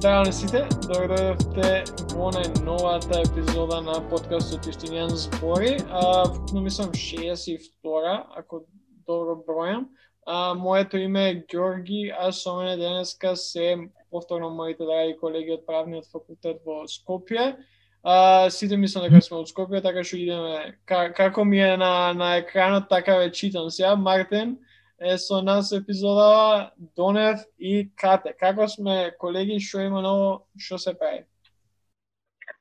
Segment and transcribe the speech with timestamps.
[0.00, 5.74] Здраво на сите, добро дојдовте во најновата епизода на подкастот Истинијан збори.
[5.92, 8.62] А, вкупно мислам 62 ако
[9.04, 9.84] добро бројам.
[10.24, 13.76] А, моето име е Ѓорги, а со мене денеска се
[14.10, 17.58] повторно моите драги колеги од правниот факултет во Скопје.
[18.02, 22.38] А, сите мислам дека сме од Скопје, така што идеме како ми е на на
[22.40, 24.56] екранот така ве читам сега Мартин
[25.00, 28.34] е со нас епизода Донев и Кате.
[28.38, 31.24] Како сме колеги, што има ново, што се прави?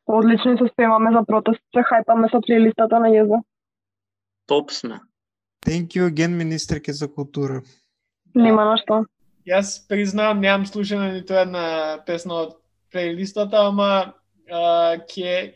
[0.08, 3.44] Одлично се спремаме за протест, се хајпаме со плейлистата на Језа.
[4.48, 5.00] Топ сме.
[5.66, 7.62] Thank you again, министерке за култура.
[8.36, 9.06] Нема на што.
[9.46, 12.58] Јас признавам, немам слушано ниту една песна од
[12.92, 14.14] плейлистата, ама
[15.12, 15.54] ке,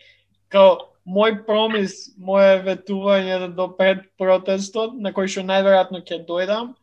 [0.50, 6.74] као, мој промис, моје ветување до пред протестот, на кој што најверојатно ќе дојдам,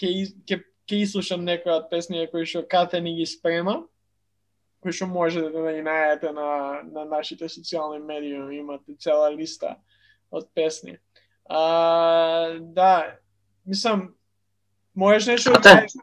[0.00, 0.10] ќе
[0.48, 3.76] ќе ќе ислушам некои од песни кои што Кате ни ги спрема,
[4.82, 6.48] кои што можете да ги најдете на,
[6.88, 9.76] на нашите социјални медиуми, имате цела листа
[10.30, 10.98] од песни.
[11.46, 13.18] А, да,
[13.66, 14.14] мислам,
[14.94, 15.94] можеш нешто да кажеш?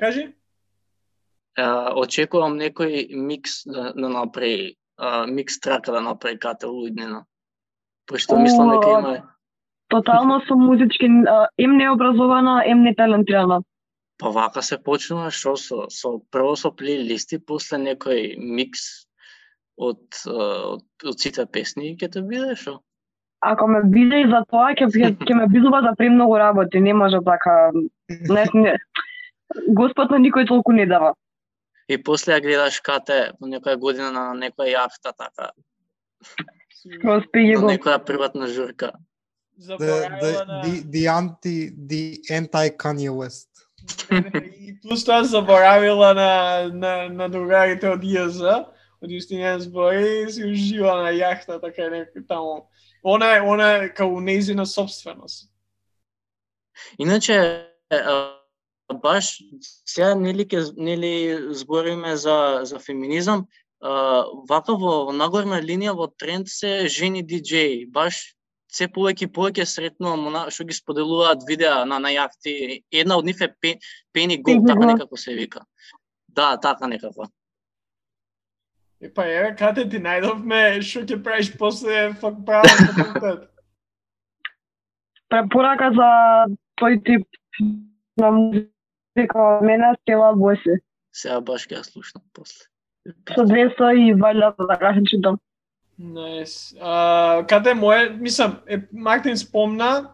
[0.00, 0.26] Кажи?
[1.56, 4.76] А, очекувам некој микс да, да направи
[5.28, 7.24] микс трака да направи Кате Луиднина.
[8.06, 9.22] Пошто мислам дека има
[9.90, 11.06] Тотално сум музички,
[11.58, 13.62] ем необразована, ем неталентирана.
[14.18, 19.08] Па вака се почнува што со, со прво со плейлисти, после некој микс
[19.80, 22.76] од, од, од сите песни ќе те биде што?
[23.40, 27.18] Ако ме биде и за тоа, ќе, ќе ме бидува за премногу работи, не може
[27.24, 27.72] така...
[28.28, 28.76] Не, не.
[29.74, 31.14] Господ на никој толку не дава.
[31.90, 35.54] И после ја гледаш кате во некоја година на некоја јахта така.Оспеје
[37.56, 37.66] На го.
[37.72, 38.92] некоја приватна журка.
[39.58, 40.62] The, the, на...
[40.64, 43.48] the, the anti, the anti Kanye West.
[44.66, 48.40] И плюс тоа заборавила на, на, на другарите од ИЗ,
[49.00, 52.68] од Јустинијан збори, и си ужива на јахта, така некој таму.
[53.02, 55.50] Она е, она е као нејзина собственост.
[56.98, 57.66] Иначе,
[58.94, 59.38] баш
[59.86, 63.46] сега нели ке нели збориме за за феминизам,
[63.80, 68.34] а, вака во, во нагорна линија во тренд се жени диџеи, баш
[68.70, 72.82] се повеќе и повеќе сретнувам она што ги споделуваат видеа на на јахти.
[72.90, 73.76] Една од нив е Пе,
[74.12, 75.64] Пени Гол, така некако се вика.
[76.28, 77.26] Да, така некако.
[79.00, 83.46] И па еве, кате ти најдовме што ќе правиш после фак правен факултет.
[85.30, 86.10] Препорака за
[86.80, 87.24] тој тип
[88.20, 88.30] на
[89.16, 90.80] од мене Стела Боси.
[91.12, 92.66] Сега баш ќе ја слушнам после.
[93.34, 95.38] Со 200 и валја се читам.
[96.00, 96.74] Најс.
[96.80, 100.12] А, каде моје, мислам, е, Мартин спомна,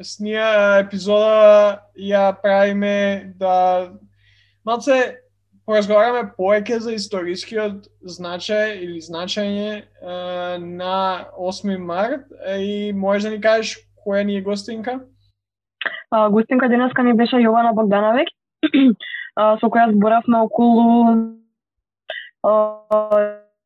[0.00, 0.44] с ние
[0.80, 3.92] епизода ја правиме да
[4.64, 5.16] малце
[5.66, 9.84] поразговараме повеќе за историскиот значај или значење е,
[10.62, 15.00] на 8 март е, и можеш да ни кажеш која ни е гостинка?
[16.10, 21.36] А, гостинка денеска ми беше Јована Богдановиќ, а, со која зборавме околу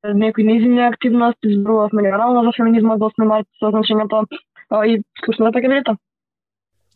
[0.05, 4.25] некои незини активности, зборувавме генерално за феминизмот до 8 март, со значењето
[4.87, 5.97] и слушната така ќе.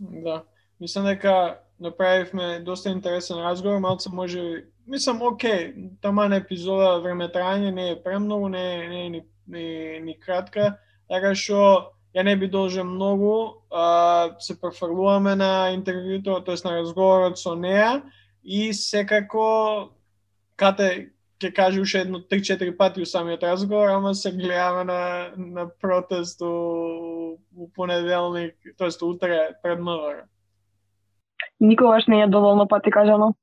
[0.01, 0.43] Да.
[0.81, 7.91] Мислам дека направивме доста интересен разговор, малце може мислам окей, таман епизода време трајање не
[7.91, 10.79] е премногу, не е, не е ни, ни, ни кратка,
[11.09, 16.61] така што ја не би должил многу, а, се префрлуваме на интервјуто, т.е.
[16.65, 18.03] на разговорот со неа
[18.45, 19.91] и секако
[20.57, 21.11] кате
[21.43, 26.41] ќе каже уште едно 3-4 пати у самиот разговор, ама се гледаме на, на протест
[26.41, 29.05] у, у понеделник, т.е.
[29.05, 30.25] утре пред МВР.
[31.61, 33.35] Никогаш не е доволно пати кажано.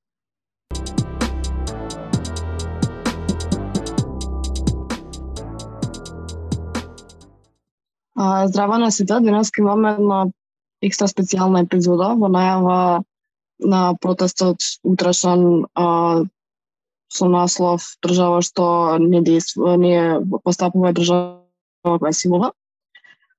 [8.24, 10.18] А, Здраво на сите, денес имаме една
[10.86, 12.76] екстра специјална епизода во најава
[13.74, 15.86] на протестот утрешен а,
[17.10, 18.66] со наслов држава што
[19.02, 19.96] не действува, не
[20.46, 22.52] постапува држава која е силова.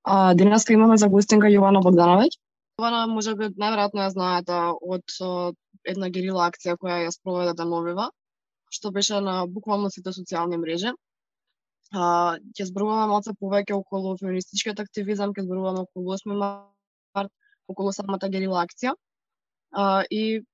[0.02, 2.34] А, денеска имаме за гостинка Јована Богдановиќ.
[2.80, 5.06] Јована можеби најверојатно ја знаете да од
[5.94, 8.10] една герила акција која ја спроведе Дамовива,
[8.66, 10.90] што беше на буквално сите социјални мрежи.
[11.92, 17.32] А, ќе зборуваме малце повеќе околу феминистичкиот активизам, ќе зборуваме околу 8 март,
[17.68, 18.94] околу самата герила акција.
[19.72, 20.44] А, и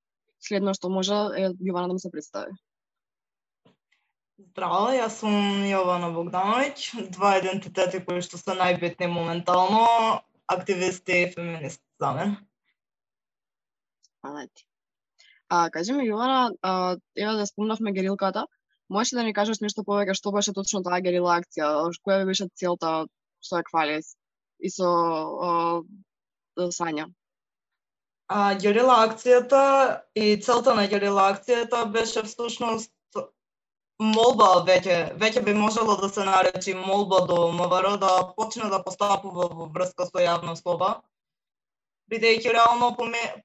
[0.42, 2.56] следно што може е Јована да ми се представи.
[4.38, 9.86] Здраво, јас сум Јована Богдановиќ, два идентитети кои што се најбитни моментално,
[10.46, 12.38] активист и феминист за мене.
[14.22, 14.66] Фала ти.
[15.48, 16.50] А, кажи ми, Јована,
[17.16, 18.46] еве да спомнавме герилката,
[18.88, 21.70] Можеш да ни кажеш нешто повеќе што беше точно таа герила акција?
[22.04, 22.92] Која беше целта
[23.44, 24.14] со Аквалис
[24.60, 25.50] и со о,
[26.56, 27.08] да Сања?
[28.28, 29.64] А, герила акцијата
[30.14, 32.92] и целта на герила акцијата беше всушност
[33.98, 39.48] молба веќе, веќе би можело да се наречи молба до МВР да почне да постапува
[39.52, 40.90] во врска со јавна слова,
[42.10, 42.92] бидејќи реално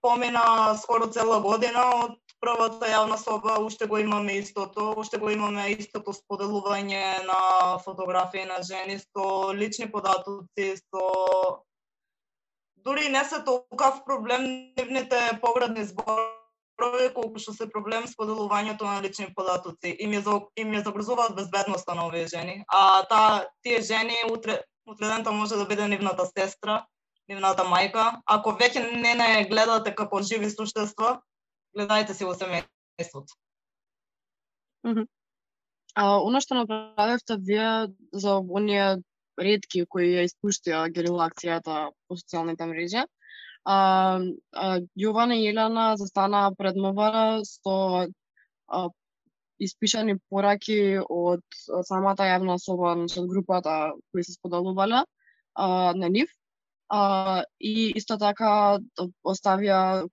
[0.02, 5.70] помена скоро цела година од првата јавна соба, уште го имаме истото, уште го имаме
[5.78, 7.40] истото споделување на
[7.86, 11.04] фотографии на жени со лични податоци, со
[12.84, 14.44] дури не се толкав проблем
[14.78, 19.96] нивните поградни зборови колку што се проблем споделувањето на лични податоци.
[20.04, 22.64] Им ја, им ја загрозуваат безбедноста на овие жени.
[22.68, 26.84] А та, тие жени утре, утредента може да биде нивната сестра,
[27.30, 28.20] нивната мајка.
[28.26, 31.22] Ако веќе не не гледате како живи суштества,
[31.76, 33.34] гледајте се во семејството.
[34.84, 35.08] Mm -hmm.
[35.96, 39.04] А, оно што направивте вие за оние
[39.38, 43.04] редки кои ја испуштија герилакцијата по социјалните мрежи,
[43.66, 43.76] а,
[44.52, 48.08] а, Јована и Елена застана пред МВР со
[48.68, 48.90] а,
[49.60, 51.44] испишани пораки од
[51.88, 55.04] самата јавна соба, значи од групата кои се споделувале
[55.56, 56.30] а, на нив.
[56.90, 58.80] А, и исто така
[59.24, 60.10] оставија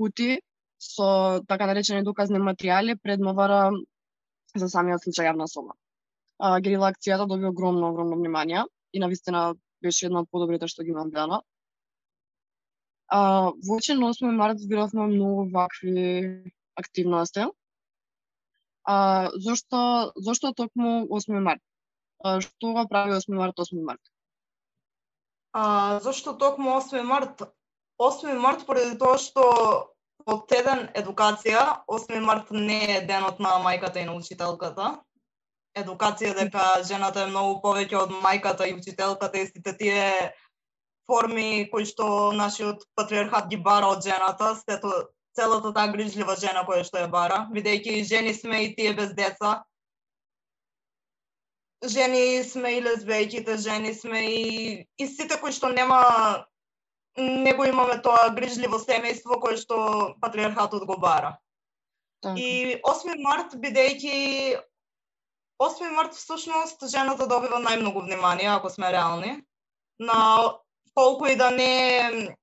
[0.00, 0.40] кути
[0.78, 3.70] со така наречени доказни материјали пред МВР
[4.54, 5.74] за самиот случај јавна соба.
[6.38, 10.92] А, герила акцијата доби огромно, огромно внимание и навистина беше една од подобрите што ги
[10.92, 11.42] имам гледано.
[13.08, 17.46] А, во очи на 8 март збиравме многу вакви активности.
[18.84, 21.62] А, зошто, зошто токму 8 март?
[22.22, 24.00] А, што го прави 8 март 8 март?
[25.52, 27.42] А, зашто токму 8 март?
[27.98, 29.95] 8 март поради тоа што
[30.26, 34.96] од теден едукација, 8 март не е денот на мајката и на учителката.
[35.78, 40.32] Едукација дека жената е многу повеќе од мајката и учителката и сите тие
[41.06, 44.92] форми кои што нашиот патриархат ги бара од жената, сето
[45.36, 49.62] целата таа грижлива жена која што ја бара, бидејќи жени сме и тие без деца.
[51.84, 54.44] Жени сме и лесбејките, жени сме и,
[54.98, 56.00] и сите кои што нема
[57.18, 61.36] не го имаме тоа грижливо семејство кое што патриархатот го бара.
[62.22, 62.38] Так.
[62.38, 64.16] И 8 март бидејќи
[65.58, 69.42] 8 март всушност жената добива најмногу внимание, ако сме реални.
[69.98, 70.52] На
[70.94, 72.34] колку и да не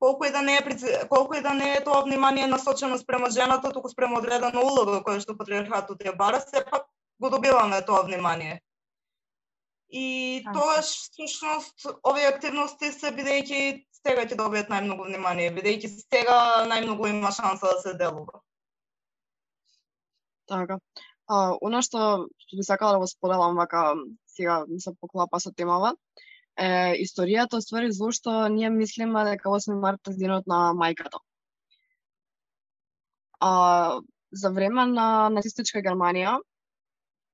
[0.00, 3.72] колку и да не е колку и да не е тоа внимание насочено спрема жената,
[3.72, 6.88] туку спрема одредена улога која што патриархатот ја бара, сепак
[7.20, 8.60] го добиваме тоа внимание.
[9.90, 16.38] И тоа всушност овие активности се бидејќи сега ќе добијат најмногу внимание, бидејќи сега
[16.70, 18.40] најмногу има шанса да се делува.
[20.50, 20.78] Така.
[21.30, 23.94] А, она што, што би сакала да го споделам вака
[24.34, 25.94] сега ми се поклапа со темава,
[26.56, 31.20] е, историјата ствари зошто ние мислиме дека 8 март е денот на мајката.
[33.40, 34.00] А,
[34.32, 36.38] за време на нацистичка Германија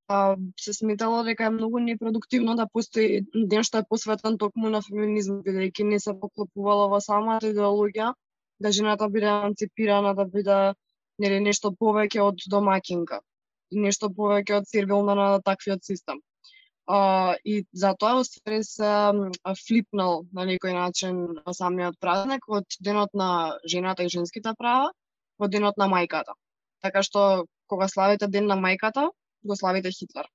[0.09, 4.83] а, се сметало дека е многу непродуктивно да постои ден што е посветен токму на
[4.83, 8.13] феминизм, бидејќи не се поклопувало во самата идеологија
[8.61, 10.75] да жената биде емансипирана, да биде
[11.19, 13.21] нели нешто повеќе од домакинка
[13.71, 16.23] и нешто повеќе од сервилна на таквиот систем.
[16.87, 18.91] А, и затоа уствари се
[19.67, 21.17] флипнал на некој начин
[21.51, 24.93] самиот празник од денот на жената и женските права
[25.39, 26.39] во денот на мајката.
[26.83, 29.09] Така што кога славите ден на мајката,
[29.47, 30.27] го славите Хитлер.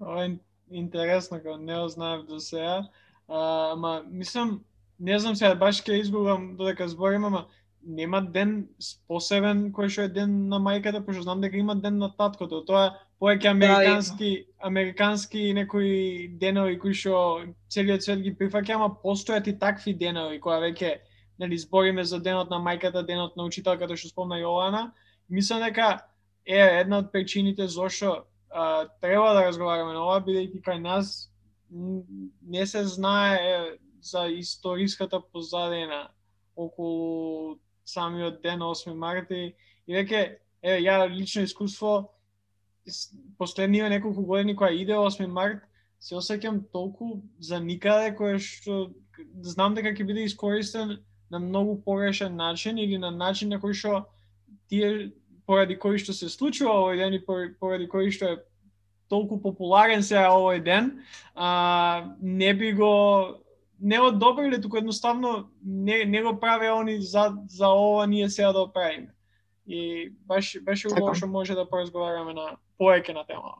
[0.00, 0.36] Ова е
[0.70, 2.88] интересно, кога не го знаев до сега.
[3.28, 4.64] ама, мислам,
[5.00, 7.46] не знам сега, баш ке изгубам додека зборим, ама
[7.82, 8.68] нема ден
[9.08, 12.62] посебен кој што е ден на мајката, пошто знам дека има ден на таткото.
[12.66, 19.48] Тоа повеќе американски да, американски некои денови кои што целиот свет ги прифаќа, ама постојат
[19.50, 20.98] и такви денови кои веќе
[21.42, 24.90] нели збориме за денот на мајката, денот на учителката што спомна Јована.
[25.28, 25.98] Мислам дека
[26.46, 31.30] е една од причините зошто а, треба да разговараме на ова, бидејќи кај нас
[32.42, 36.08] не се знае за историската позадина
[36.56, 39.54] околу самиот ден 8 март и
[39.88, 42.12] веќе е ја лично искуство
[43.38, 45.62] последниве неколку години која иде 8 март,
[45.98, 48.90] се осеќам толку за никаде кое што
[49.42, 50.98] знам дека ќе биде искористен
[51.30, 54.06] на многу погрешен начин или на начин на кој што
[54.68, 55.12] тие
[55.46, 57.22] поради кој што се случува овој ден и
[57.60, 58.40] поради кој што е
[59.08, 63.42] толку популарен сега овој ден, а, не би го
[63.82, 68.72] не одобриле, туку едноставно не, не го праве они за, за ова ние сега да
[68.72, 69.08] правиме.
[69.66, 71.02] И баш беше Така.
[71.02, 73.58] убаво што може да поразговараме на повеќе на темава.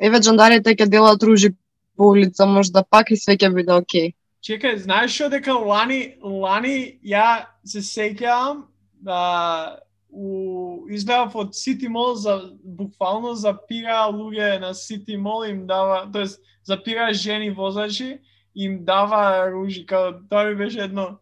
[0.00, 1.50] Еве джандарите ќе делат ружи
[1.96, 4.14] по улица, можда пак и све ќе биде окей.
[4.42, 8.66] Чекај, знаеш што дека лани, лани ја се сеќавам
[9.02, 16.10] да у излеав од City Mall за буквално запира луѓе на City Mall им дава,
[16.12, 18.20] тоест запира жени возачи
[18.54, 21.18] им дава ружи, као тоа ми беше едно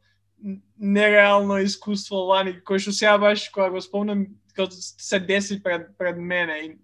[0.78, 4.26] нереално искуство лани, кој што сега баш кога го спомнам,
[4.56, 6.78] као се деси пред пред мене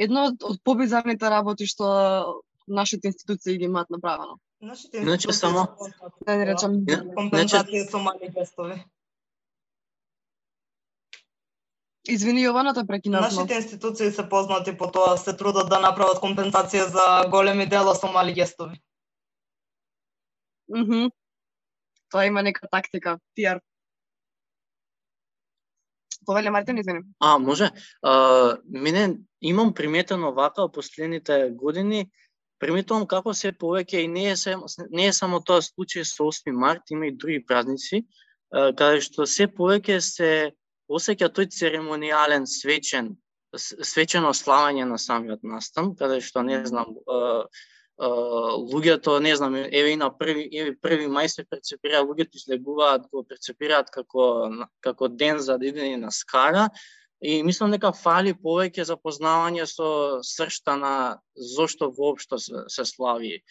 [0.00, 4.38] Едно од, од побизарните работи што нашите институции ги имаат направено.
[4.62, 6.72] Нашите институции само- се познати Да не речам
[7.16, 8.84] компензација со мали гестови.
[12.04, 13.20] Извини Јована, те прекинав.
[13.20, 17.94] но- Нашите институции се познати по тоа се трудат да направат компензација за големи дела
[17.94, 18.80] со мали гестови.
[20.68, 21.08] Мгм.
[22.10, 23.60] Тоа има нека тактика, пиар.
[26.26, 27.00] Повеле Мартин, извини.
[27.20, 27.70] А, може.
[28.02, 32.10] А, мене имам приметено вака последните години,
[32.60, 34.56] приметувам како се повеќе и не е, се,
[34.90, 38.04] не е само тоа случај со 8 март, има и други празници,
[38.50, 40.30] каде што се повеќе се
[40.90, 43.14] осеќа тој церемонијален свечен
[43.58, 46.94] свечено славање на самиот настан, каде што не знам,
[48.00, 53.24] луѓето, не знам, еве и на први, еве први мај се перцепира, луѓето излегуваат, го
[53.24, 54.50] перцепираат како
[54.80, 56.68] како ден за идење на скара,
[57.20, 59.88] И мислам дека фали повеќе запознавање со
[60.24, 60.92] сршта на
[61.36, 63.42] зошто воопшто се, се слави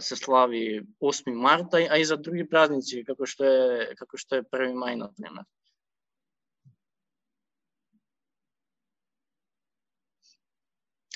[0.00, 4.42] се слави 8 март, а и- за други празници како што е како што е
[4.42, 5.44] 1 мај например.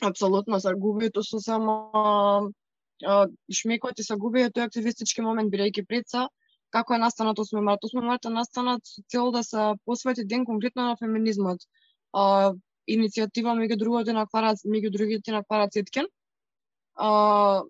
[0.03, 2.53] Апсолутно се губието со само
[3.53, 6.29] шмекот и се губи тој активистички момент бидејќи преца
[6.71, 7.85] како е настанат 8 март.
[7.85, 11.65] 8 март е настанат со цел да се посвети ден конкретно на феминизмот.
[12.13, 12.53] А,
[12.89, 16.07] иницијатива меѓу другите на Клара, меѓу другите на Клара Цеткен.
[16.97, 17.63] А,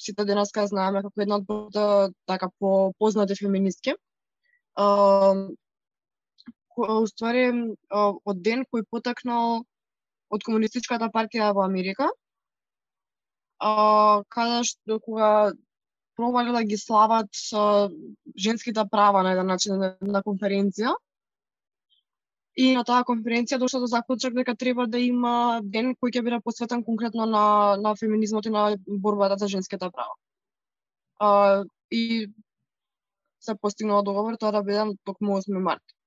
[0.00, 3.94] сите денеска знаеме како една од по- така по познати феминистки.
[4.76, 5.34] А,
[6.78, 9.64] уствари од ден кој потекнал
[10.30, 12.08] од комунистичката партија во Америка,
[13.58, 15.52] а, каде што кога
[16.18, 17.90] пробале да ги слават а,
[18.36, 20.94] женските права на еден начин на конференција.
[22.58, 26.40] И на таа конференција дошла до заклучок дека треба да има ден кој ќе биде
[26.44, 27.44] посветен конкретно на
[27.84, 28.64] на феминизмот и на
[29.06, 30.14] борбата за женските права.
[31.20, 32.26] А, и
[33.40, 35.97] се постигнува договор тоа да биде токму 8 март.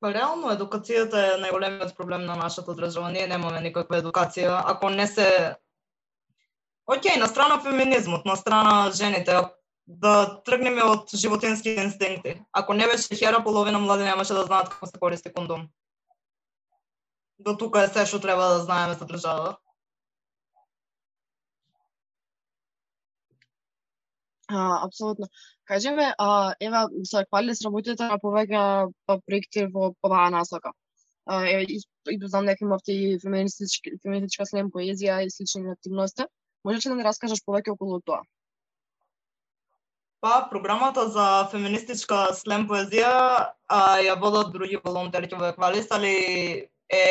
[0.00, 3.10] Па реално едукацијата е најголемиот проблем на нашата држава.
[3.12, 4.62] Ние немаме никаква едукација.
[4.66, 5.26] Ако не се
[6.90, 9.36] Океј, на страна феминизмот, на страна жените,
[9.86, 12.32] да тргнеме од животински инстинкти.
[12.52, 15.68] Ако не беше хера, половина млади немаше да знаат како се користи кондом.
[17.38, 19.56] До тука е се што треба да знаеме за држава.
[24.48, 25.26] А, апсолутно
[25.70, 28.62] кажеме а, ева, се хвали работите на повеќе
[29.26, 30.72] проекти во оваа насока.
[31.26, 31.78] А, е, и,
[32.10, 36.26] и знам дека имавте и феминистичка феминистичка слем поезија и слични активности.
[36.64, 38.22] Можеш ли да ни раскажеш повеќе околу тоа?
[40.20, 43.12] Па, програмата за феминистичка слем поезија
[43.68, 46.16] а, ја водат други волонтери во Еквалис, али
[46.92, 47.04] е,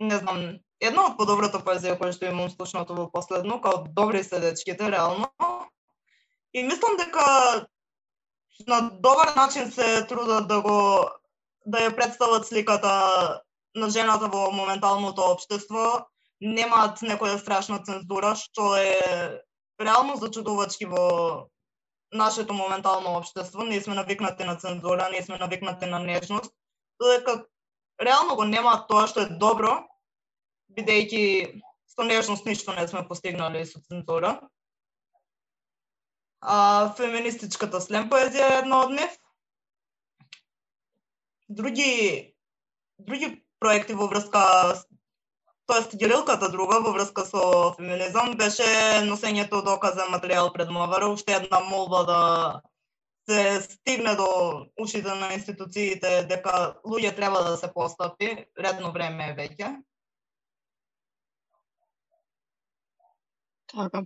[0.00, 0.42] не знам,
[0.80, 5.30] една од подобрата поезија која што имам слушнато во последно, као добри се дечките, реално.
[6.52, 7.24] И мислам дека
[8.66, 11.10] на добар начин се трудат да го
[11.66, 13.40] да ја представат сликата
[13.74, 16.06] на жената во моменталното општество,
[16.40, 19.40] немаат некоја страшна цензура, што е
[19.80, 21.48] реално зачудувачки во
[22.12, 23.64] нашето моментално општество.
[23.64, 26.52] Ние сме навикнати на цензура, ние сме навикнати на нежност,
[27.00, 27.44] додека
[28.02, 29.82] реално го нема тоа што е добро,
[30.70, 34.40] бидејќи со нежност ништо не сме постигнали со цензура.
[36.44, 39.12] А феминистичката слем поезија е една од нив.
[41.48, 41.92] Други
[42.98, 44.42] други проекти во врска
[45.66, 48.66] тоест герилката друга во врска со феминизам беше
[49.08, 52.20] носењето доказен материјал пред МВР, уште една молба да
[53.28, 54.28] се стигне до
[54.80, 59.70] ушите на институциите дека луѓе треба да се постапи, редно време е веќе.
[63.72, 64.04] Така.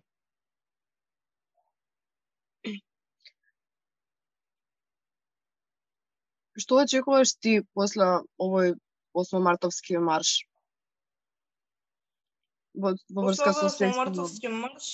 [6.58, 8.06] Што очекуваш ти после
[8.42, 8.74] овој
[9.14, 10.34] 8 мартовски марш?
[12.74, 14.90] Во, во врска со После светското мартовски марш,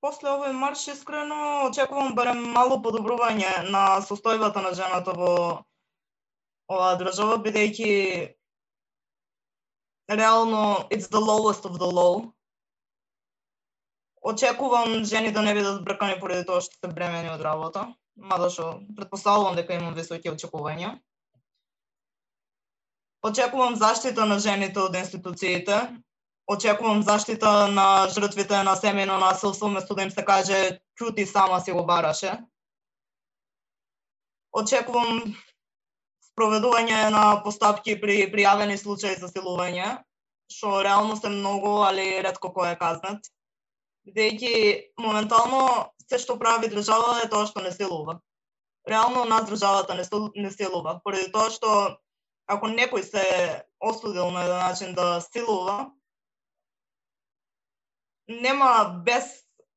[0.00, 5.32] После овој марш искрено очекувам барем мало подобрување на состојбата на жената во
[6.72, 7.90] оваа држава бидејќи
[10.22, 12.32] реално it's the lowest of the low.
[14.20, 17.86] Очекувам жени да не бидат бркани поради тоа што се бремени од работа,
[18.16, 20.98] мада што претпоставувам дека имам високи очекувања.
[23.24, 25.80] Очекувам заштита на жените од институциите,
[26.46, 31.72] очекувам заштита на жртвите на семено насилство, место да им се каже чути сама си
[31.72, 32.36] го бараше.
[34.52, 35.34] Очекувам
[36.28, 39.98] спроведување на постапки при пријавени случаи за силување,
[40.52, 43.30] што реално се многу, али ретко кој е казнат.
[44.08, 44.52] Бидејќи
[44.98, 48.18] моментално се што прави држава е тоа што не силува.
[48.88, 50.04] Реално нас државата не,
[50.36, 51.72] не силува, поради тоа што
[52.50, 53.24] ако некој се
[53.80, 55.92] осудил на еден начин да силува,
[58.28, 59.24] нема без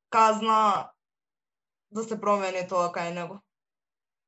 [0.09, 0.89] казна
[1.91, 3.41] да се промени тоа кај него.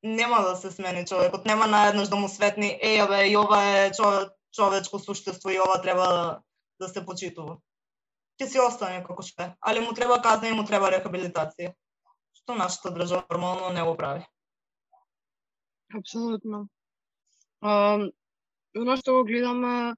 [0.03, 3.91] Нема да се смени човекот, нема наеднаш да му светни, еја бе, и ова е
[4.53, 6.41] човечко суштество и ова треба да,
[6.79, 7.57] да се почитува.
[8.39, 11.73] Ќе си остане како што е, али му треба казна и му треба рехабилитација.
[12.35, 14.25] Што нашата држава нормално не го прави.
[15.95, 16.67] Апсолутно.
[17.63, 18.09] Um,
[18.75, 19.95] оно што го гледаме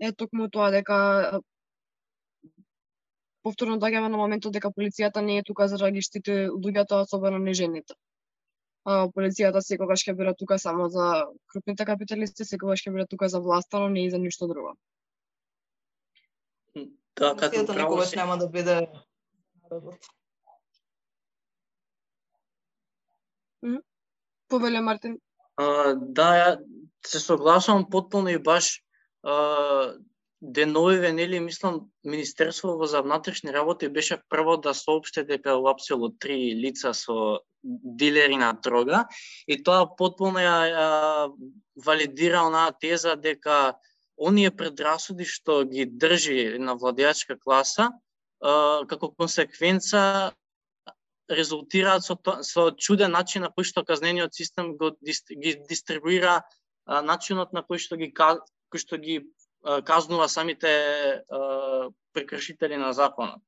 [0.00, 0.96] е токму тоа дека
[3.44, 7.38] повторно доаѓаме на моментот дека полицијата не е тука за да ги штити луѓето, особено
[7.38, 7.94] не жените.
[8.84, 13.40] А, полицијата секогаш ќе биде тука само за крупните капиталисти, секогаш ќе биде тука за
[13.44, 14.74] власта, но не и за ништо друго.
[17.16, 18.16] Да, како право никогаш си.
[18.16, 18.88] нема да биде
[19.62, 20.06] народот.
[24.48, 25.18] Повеле Мартин.
[25.56, 26.48] А, да, ја
[27.06, 28.82] се согласувам потполно и баш
[29.22, 29.94] а,
[30.42, 36.94] деновиве, нели, мислам, Министерство за внатрешни работи беше прво да соопшти дека уапсило три лица
[36.94, 39.06] со дилери на дрога
[39.48, 40.86] и тоа потполно ја, ја
[41.86, 43.78] валидира онаа теза дека
[44.16, 47.90] оние предрасуди што ги држи на владеачка класа,
[48.40, 50.32] како консеквенца
[51.28, 56.42] резултираат со, то- со чуден начин на кој што казнениот систем го ги дистрибуира
[56.84, 59.24] а, начинот на кој што ги кој што ги
[59.64, 63.40] а, казнува самите а, прекршители на законот.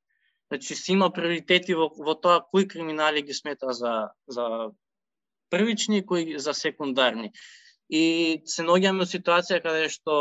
[0.49, 4.71] Значи си има приоритети во, во тоа кои криминали ги смета за за
[5.51, 7.33] првични кои за секундарни.
[7.89, 10.15] И се наоѓаме во ситуација каде што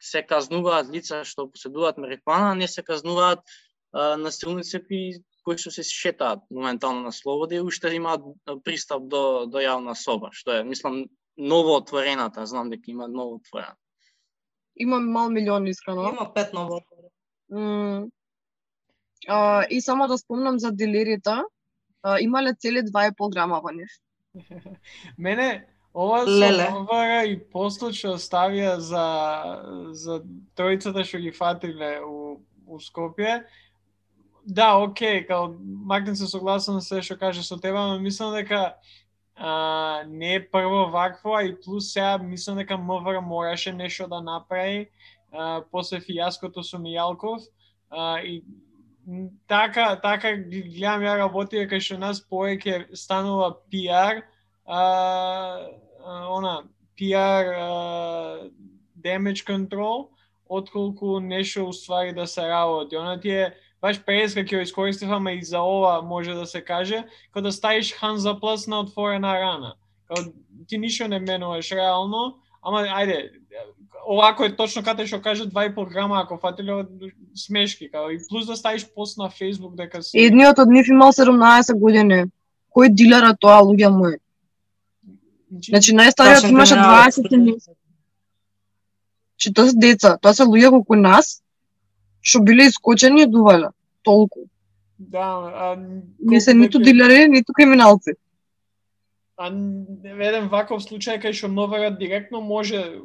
[0.00, 3.42] се казнуваат лица што поседуваат марихуана, не се казнуваат
[3.92, 5.12] а, насилници кои
[5.44, 8.24] кои што се шетаат моментално на слобода и уште имаат
[8.64, 11.04] пристап до до јавна соба, што е мислам
[11.36, 13.76] ново отворената, знам дека има ново отворена.
[14.76, 16.08] Има мал милион искрено.
[16.08, 16.80] Има пет ново.
[17.52, 18.08] М,
[19.28, 21.42] а, и само да спомнам за дилерите,
[22.02, 23.90] а, имале цели два и пол грама во нив.
[25.18, 29.04] Мене ова со Новара и постот што ставија за
[29.92, 30.22] за
[30.58, 33.44] тројцата што ги фатиле у, у Скопје,
[34.44, 38.74] да, окей, као Мартин се согласен се што каже со тебе, но мислам дека
[39.36, 44.20] а, не е прво вакво, а и плюс сега мислам дека МВР мораше нешто да
[44.20, 44.90] направи
[45.32, 47.40] а, после фијаското со Мијалков.
[47.90, 48.44] А, и
[49.48, 54.24] така така ги гледам ја работи дека што нас повеќе станува пиар
[54.66, 55.68] а,
[56.06, 56.62] она
[57.00, 58.50] PR а,
[59.04, 60.08] damage control
[60.48, 62.96] отколку нешто уствари да се работи.
[62.96, 66.64] Она ти е баш преска ќе го искористив, ама и за ова може да се
[66.64, 69.74] каже, како да ставиш ханзапласт на отворена рана.
[70.08, 70.32] Као
[70.68, 73.30] ти ништо не менуваш реално, ама ајде,
[74.08, 76.88] овако е точно каде што каже 2,5 грама ако фатиле од
[77.36, 81.12] смешки, као и плюс да ставиш пост на Facebook дека си Едниот од нив имал
[81.12, 82.24] 17 години.
[82.74, 84.16] Кој дилер е тоа, луѓе мои?
[85.62, 87.14] Значи најстариот имаше криминалот.
[87.14, 87.54] 20 години.
[89.36, 91.42] Че тоа се деца, тоа се луѓе колку нас,
[92.22, 93.68] што биле искочени и дувале.
[94.02, 94.46] Толку.
[94.98, 95.76] Да, а
[96.20, 98.14] Не се ниту дилери, ниту криминалци.
[99.36, 103.02] А н- еден ваков случај кај што МВР директно може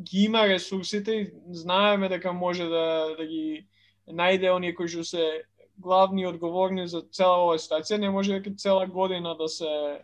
[0.00, 3.66] ги има ресурсите и знаеме дека може да да ги
[4.08, 5.42] најде оние кои што се
[5.78, 9.98] главни и одговорни за цела оваа ситуација, не може дека цела година да се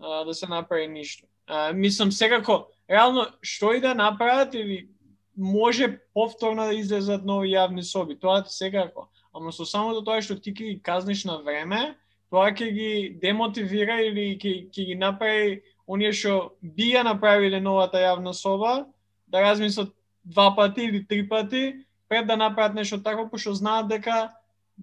[0.00, 1.26] а, да се направи ништо.
[1.46, 4.88] А, мислам секако реално што и да направат или
[5.36, 9.08] може повторно да излезат нови јавни соби, тоа секако.
[9.34, 11.96] Ама со самото тоа што ти ќе ги казниш на време,
[12.30, 18.00] тоа ќе ги демотивира или ќе ќе ги направи оние што би ја направиле новата
[18.00, 18.86] јавна соба
[19.28, 19.92] да размислат
[20.24, 24.30] два пати или три пати пред да направат нешто такво, пошто знаат дека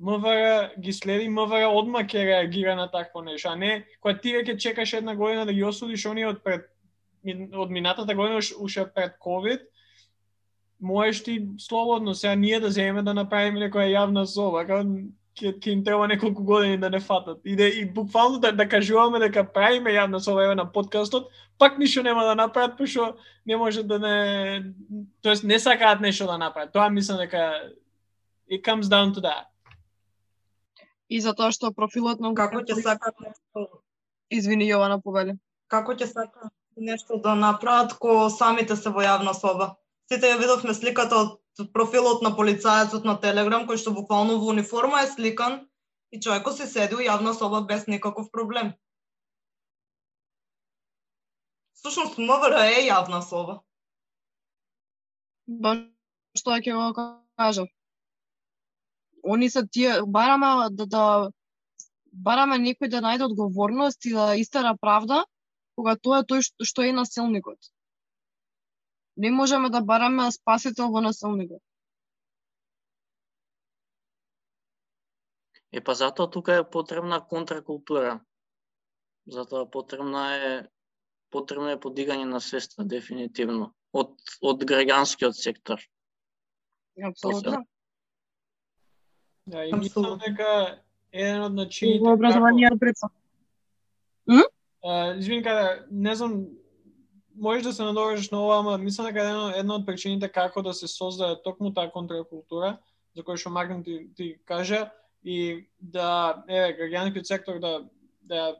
[0.02, 4.58] МВР ги следи, МВР одма ќе реагира на такво нешто, а не кога ти веќе
[4.58, 6.70] чекаш една година да ги осудиш оние од пред
[7.54, 9.62] од минатата година уште пред ковид,
[10.82, 14.90] можеш ти слободно сега ние да земеме да направиме некоја јавна соба, како
[15.40, 17.40] ќе ќе им треба неколку години да не фатат.
[17.46, 21.78] И да и буквално да, да кажуваме дека правиме јавна соба еве на подкастот, пак
[21.78, 24.74] ништо нема да направат пошто не може да не
[25.22, 26.74] тоест не сакаат нешто да направат.
[26.74, 27.72] Тоа мислам дека
[28.52, 29.53] it comes down to that.
[31.14, 33.68] И затоа што профилот на Како ќе сакат нешто,
[34.34, 35.38] Извини Јована повели.
[35.70, 39.76] како ќе сакат нешто да направат ко самите се во јавна соба.
[40.10, 45.04] Сите ја видовме сликата од профилот на полицајецот на Телеграм кој што буквално во униформа
[45.04, 45.60] е сликан
[46.12, 48.74] и човекот се седи у јавна соба без никаков проблем.
[51.84, 53.62] Сушност МВР е јавна соба.
[55.48, 55.86] Баш
[56.38, 56.90] што ќе го
[57.38, 57.68] кажав.
[59.24, 61.04] Они се тие бараме да да
[62.14, 65.24] бараме некој да најде одговорност и да истера правда
[65.76, 67.58] кога тоа е тој што, што е насилникот.
[69.18, 71.62] Не можеме да бараме спасител во насилникот.
[75.74, 78.20] Е па затоа тука е потребна контракултура.
[79.26, 80.52] Затоа потребна е
[81.34, 85.82] потребно е подигање на свеста дефинитивно од од граѓанскиот сектор.
[87.10, 87.64] Апсолутно.
[89.48, 90.80] Да, и мислам дека
[91.12, 93.10] еден од начините Во образование преца.
[94.84, 96.46] А, извини каде, не знам,
[97.36, 100.74] можеш да се надовршиш на ова, ама мислам дека една, една од причините како да
[100.74, 102.78] се создаде токму таа контракултура,
[103.16, 104.92] за која што Маркин ти, ти кажа,
[105.24, 107.84] и да, еве, граѓанскиот сектор да,
[108.22, 108.56] да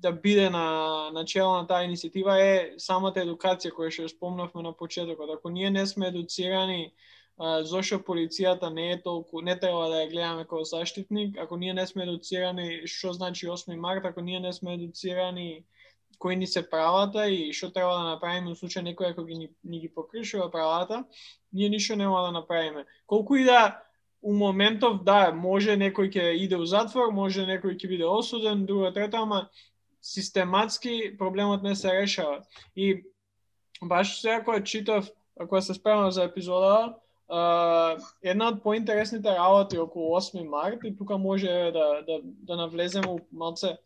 [0.00, 4.72] да биде на начело на таа инициатива е самата едукација која што ја спомнавме на
[4.72, 5.28] почетокот.
[5.28, 6.92] Ако ние не сме едуцирани
[7.40, 11.86] зошто полицијата не е толку, не треба да ја гледаме како заштитник, ако ние не
[11.86, 15.64] сме едуцирани што значи 8 март, ако ние не сме едуцирани
[16.18, 19.48] кои ни се правата и што треба да направиме во случај некој ако ги ни,
[19.64, 21.04] ни ги покршува правата,
[21.52, 22.84] ние ништо нема да направиме.
[23.06, 23.80] Колку и да
[24.22, 28.92] у моментов да, може некој ќе иде у затвор, може некој ќе биде осуден, друго
[28.92, 29.48] трето, ама
[30.02, 32.42] систематски проблемот не се решава.
[32.76, 33.04] И
[33.82, 40.48] баш сега кога читав, кога се спремав за епизода, една од поинтересните работи околу 8
[40.48, 43.76] март и тука може да да да навлеземе малце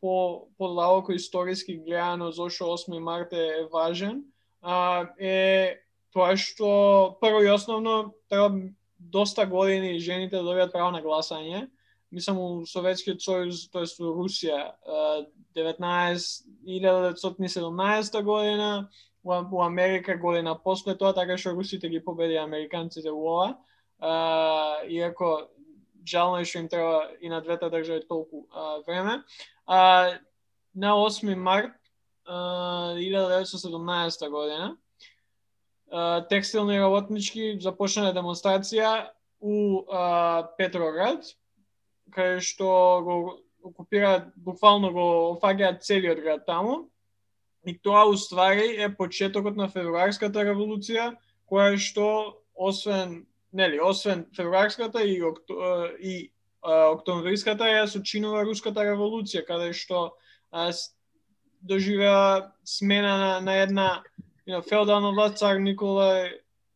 [0.00, 4.24] по подлабоко историски гледано зошто 8 март е, важен,
[4.62, 5.78] а, е
[6.12, 11.68] тоа што прво и основно треба доста години жените да добијат право на гласање.
[12.10, 18.88] Мислам у Советскиот сојуз, тоест у Русија, а, 19 1917 година,
[19.28, 23.48] у, Америка година после тоа, така што русите ги победи американците во ова.
[24.00, 25.48] А, иако
[26.06, 29.22] жално е што им треба и на двете држави толку а, време.
[29.66, 30.18] А,
[30.74, 31.74] на 8 март
[32.26, 34.76] а, 1917 година
[35.90, 39.10] а, текстилни работнички започнале демонстрација
[39.40, 41.24] у а, Петроград,
[42.12, 42.68] кај што
[43.04, 43.16] го
[43.62, 46.88] окупираат, буквално го офагеат целиот град таму.
[47.66, 51.12] И тоа уствари е почетокот на февруарската револуција,
[51.50, 56.30] која што освен нели, освен февруарската и, окто, и
[56.62, 60.12] октомвриската ја сочинува руската револуција, каде што
[61.62, 64.02] доживеа смена на, на една
[64.46, 66.30] you know, феодална власт цар Никола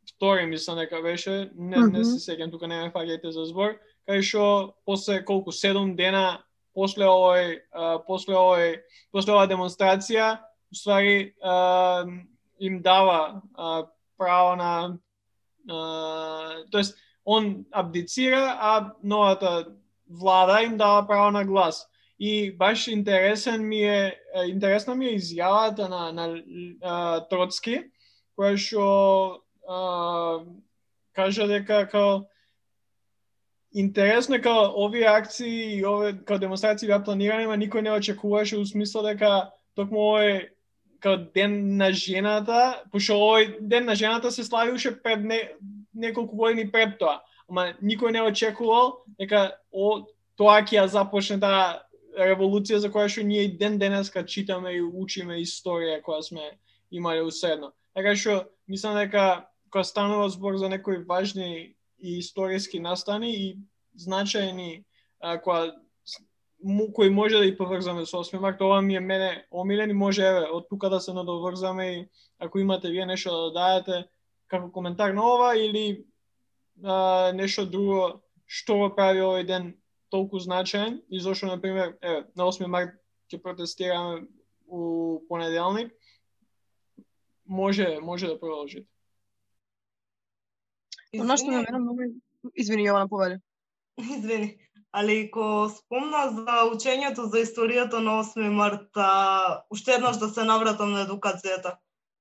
[0.09, 4.23] втори мислам дека беше, не, не се сеќам тука не ме фаќајте за збор, кај
[4.23, 6.43] што после колку 7 дена
[6.75, 7.61] после овој
[8.07, 8.81] после овој
[9.13, 10.39] после оваа демонстрација
[10.73, 12.05] уствари а,
[12.61, 13.87] им дава а,
[14.19, 14.99] право на
[15.71, 19.67] а, тоест он абдицира, а новата
[20.11, 21.89] влада им дава право на глас.
[22.19, 26.43] И баш интересен ми е интересна ми е изјавата на на
[26.83, 27.91] а, Троцки,
[28.39, 29.43] која што
[31.13, 32.23] кажа дека као
[33.73, 38.57] интересно како као овие акции и овие као демонстрации беа планирани, ма никој не очекуваше
[38.57, 40.49] у смисла дека токму овој
[41.03, 45.41] као ден на жената, пошто овој ден на жената се слави уште пред не,
[45.95, 47.21] неколку години пред тоа.
[47.49, 50.07] Ама никој не очекувал дека о,
[50.39, 51.83] тоа ќе ја започне таа
[52.17, 56.51] револуција за која што ние ден денеска читаме и учиме историја која сме
[56.91, 57.73] имале уседно.
[57.95, 63.47] Така што мислам дека кога станува збор за некои важни и историски настани и
[63.99, 64.85] значајни
[65.21, 65.73] а, која
[66.65, 69.93] му, кои може да и поврзаме со 8 март, ова ми е мене омилен и
[69.93, 74.09] може еве од тука да се надоврзаме и ако имате вие нешто да дадете
[74.49, 76.05] како коментар на ова или
[76.85, 79.75] а, нешто друго што го прави овој ден
[80.11, 82.95] толку значаен и зошто на пример, еве, на 8 март
[83.33, 84.27] ќе протестираме
[84.69, 85.93] у понеделник,
[87.47, 88.87] може може да продолжите.
[91.17, 92.03] Она што ме Извини, мене многу
[92.55, 93.41] извини Јована повели.
[94.19, 94.57] Извини,
[94.93, 100.45] али ко спомна за учењето за историјата на 8 март, а, уште еднаш да се
[100.45, 101.77] навратам на едукацијата.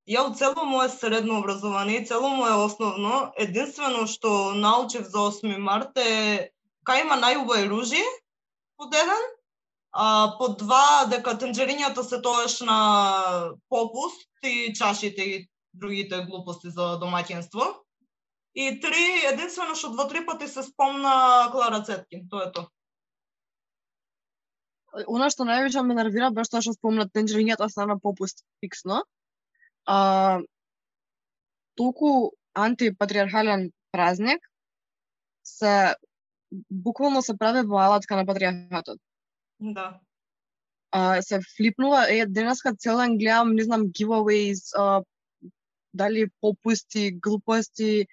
[0.08, 5.58] Ја у цело мое средно образование и цело мое основно, единствено што научив за 8
[5.58, 6.50] март е
[6.88, 8.02] кај има најубави ружи,
[8.78, 9.24] под еден,
[9.92, 12.80] а под два дека тенџерињата се тоаш на
[13.70, 17.68] попуст и чашите и другите глупости за домаќинство.
[18.56, 22.68] И три, единствено што два-три пати се спомна Клара Цеткин, тоа е тоа.
[25.08, 29.04] Она што највеќе ме нервира беше тоа што спомна тенџерињата се на попуст фиксно.
[29.88, 30.42] А,
[31.80, 34.44] толку антипатриархален празник
[35.48, 35.96] се
[36.70, 39.00] буквално се прави во алатка на патриархатот.
[39.60, 40.02] Да.
[40.92, 45.04] а, се флипнува, е, денеска цел ден гледам, не знам, giveaways, а,
[45.94, 48.08] дали попусти, глупости,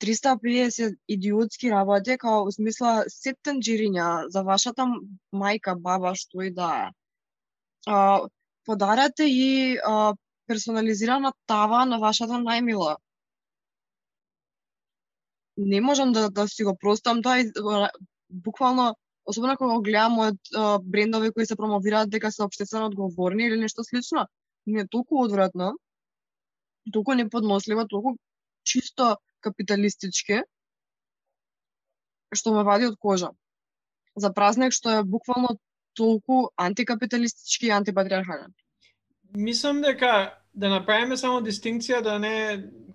[0.00, 4.86] 350 идиотски работи, као у смисла сет тенџириња за вашата
[5.32, 6.86] мајка, баба, што и да е.
[7.86, 8.20] А,
[8.66, 10.14] подарете и а,
[10.46, 12.96] персонализирана тава на вашата најмила.
[15.56, 17.50] Не можам да, да си го простам тоа и
[18.28, 18.94] буквално
[19.26, 23.58] особено кога го гледам од а, брендови кои се промовираат дека се општествено одговорни или
[23.60, 24.26] нешто слично,
[24.66, 25.72] ми е толку одвратно,
[26.92, 28.16] толку неподносливо, толку
[28.66, 30.42] чисто капиталистички,
[32.34, 33.30] што ме вади од кожа.
[34.16, 35.56] За празник што е буквално
[35.96, 38.52] толку антикапиталистички и антипатриархален.
[39.32, 42.34] Мислам дека да направиме само дистинција да не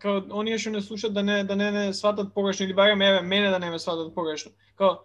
[0.01, 3.21] као оние што не слушаат да не да не не сватат погрешно или барем еве
[3.21, 4.51] мене да не ме сватат погрешно.
[4.75, 4.97] Као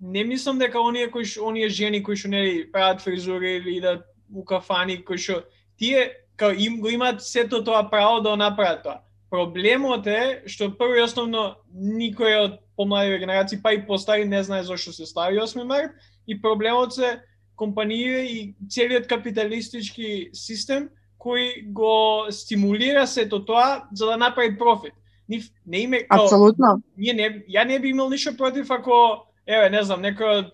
[0.00, 4.04] не мислам дека оние кои што оние жени кои што нели прават фризури или да
[4.34, 5.44] у кафани кои што
[5.78, 9.02] тие као им го имаат сето тоа право да направат тоа.
[9.32, 14.66] Проблемот е што прво и основно никој од помладиве генерации па и постари не знае
[14.68, 17.20] зошто се слави 8 март и проблемот се
[17.56, 24.92] компаниите и целиот капиталистички систем кој го стимулира сето тоа за да направи профит.
[25.28, 26.82] Нив не име као Апсолутно.
[26.96, 30.52] ние не ја не би имал ништо против ако еве не знам некој од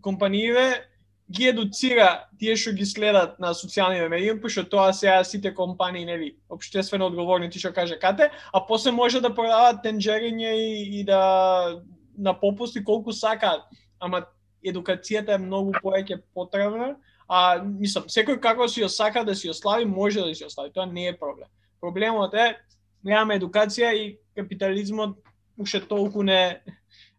[0.00, 0.84] компаниите
[1.30, 6.06] ги едуцира тие што ги следат на социјалните медии, па пошто тоа сега сите компании
[6.08, 11.04] нели општествено одговорни ти што каже кате, а после може да продаваат тенџериња и, и
[11.04, 11.82] да
[12.18, 13.68] на попусти колку сакаат.
[14.00, 14.24] Ама
[14.64, 16.96] едукацијата е многу повеќе потребна,
[17.28, 20.50] а мислам, секој како си ја сака да си ја слави, може да си ја
[20.50, 21.48] слави, тоа не е проблем.
[21.80, 22.56] Проблемот е
[23.04, 25.18] немаме едукација и капитализмот
[25.58, 26.60] уште толку не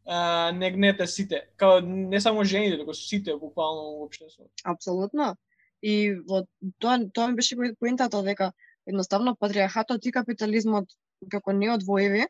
[0.09, 1.43] а, не гнете сите.
[1.57, 4.49] Као не само жените, туку сите буквално во општеството.
[4.65, 5.35] Апсолутно.
[5.81, 6.47] И во
[6.79, 8.51] тоа тоа ми беше пои- поентата дека
[8.87, 10.89] едноставно патриархатот и капитализмот
[11.29, 12.25] како неодвоеви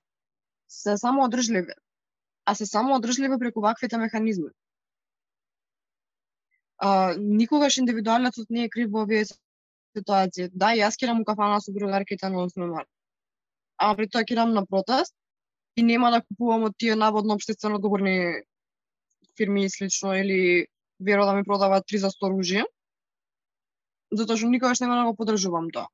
[0.67, 1.73] се само одржливи.
[2.45, 4.51] А се само одржливи преку ваквите механизми.
[6.77, 9.23] А, никогаш индивидуалецот не е крив во овие
[9.95, 10.49] ситуации.
[10.51, 12.87] Да, јас кирам у кафана со другарките на 8 март.
[13.77, 15.15] А при тоа кирам на протест
[15.79, 18.43] и нема да купувам од тие наводно обштествено одговорни
[19.37, 20.67] фирми и слично или
[20.99, 22.63] веро да ми продава 3 за 100 ружи.
[24.11, 25.87] Затоа што никогаш нема да го подржувам тоа.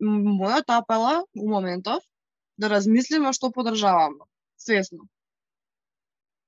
[0.00, 2.00] Мојата Мојот апел е у моментов
[2.56, 4.24] да размислиме што поддржаваме,
[4.56, 5.04] свесно.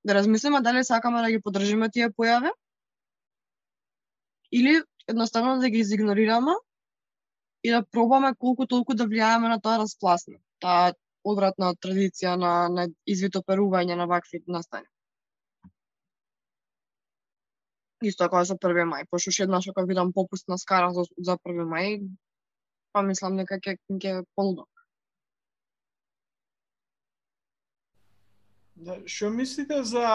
[0.04, 2.54] Да размислиме дали сакаме да ги подржиме тие појави
[4.52, 6.56] или едноставно да ги изигнорираме
[7.62, 12.86] и да пробаме колку толку да влијаеме на тоа распласна, таа одвратна традиција на, на
[13.06, 14.88] извитоперување на вакви настани.
[18.02, 21.36] Исто како за 1 мај, пошто уште еднаш кога видам попуст на скара за, за
[21.36, 21.98] 1 мај,
[22.92, 24.64] па мислам дека ќе ќе полудо.
[28.80, 30.06] Да, што мислите за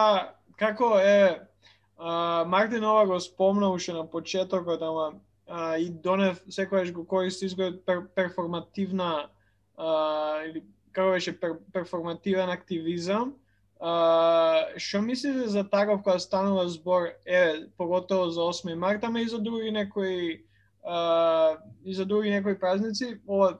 [0.58, 1.38] како е
[1.96, 5.12] а, Мартин ова го спомна уште на почетокот, ама
[5.46, 9.28] а, и донев секогаш го користи изглед пер, перформативна
[9.76, 10.64] а, или
[10.96, 13.34] како беше пер, перформативен активизам.
[13.76, 19.28] А, што мислите за таков кога станува збор е поготово за 8 март, ама и
[19.28, 20.46] за други некои
[20.84, 23.58] а, и за други некои празници, ова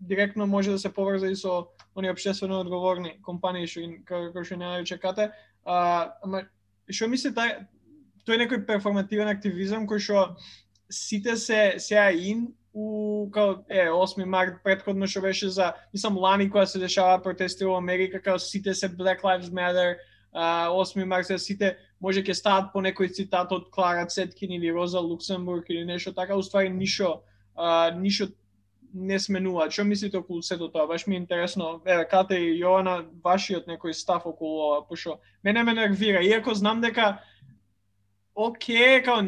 [0.00, 4.66] директно може да се поврза и со они обществено одговорни компании што како што не
[4.66, 5.32] нарече кате,
[5.64, 6.46] а, ама
[6.86, 7.66] што мислите тај
[8.22, 10.36] тој е некој перформативен активизам кој што
[10.90, 16.50] сите се сега ин у као е 8 март претходно што беше за мислам лани
[16.50, 19.96] кога се дешава протести во Америка као сите се Black Lives Matter
[20.32, 24.72] а, 8 март се сите може ќе стават по некој цитат од Клара Цеткин или
[24.72, 27.22] Роза Луксембург или нешто така, уствари ништо
[27.56, 28.32] а, ништо
[28.94, 29.68] не сменува.
[29.70, 30.86] Што мислите околу сето тоа?
[30.86, 31.82] Баш ми е интересно.
[31.84, 36.80] Еве, Кате и Јована, вашиот некој став околу ова, пошо мене ме нервира, иако знам
[36.80, 37.18] дека
[38.34, 39.20] оке, као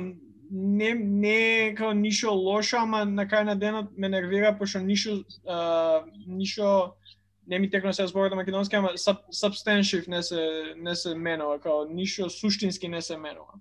[0.50, 6.04] не не како ништо лошо, ама на крај на денот ме нервира пошто ништо а,
[6.26, 6.94] ништо
[7.46, 11.58] не ми текно се зборот на македонски, ама sub, substantive не се не се менува,
[11.58, 13.60] како ништо суштински не се менува.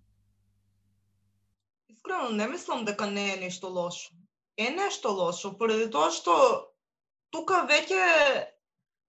[1.89, 4.13] Искрено не мислам дека не е нешто лошо.
[4.57, 6.33] Е нешто лошо, поради тоа што
[7.31, 8.49] тука веќе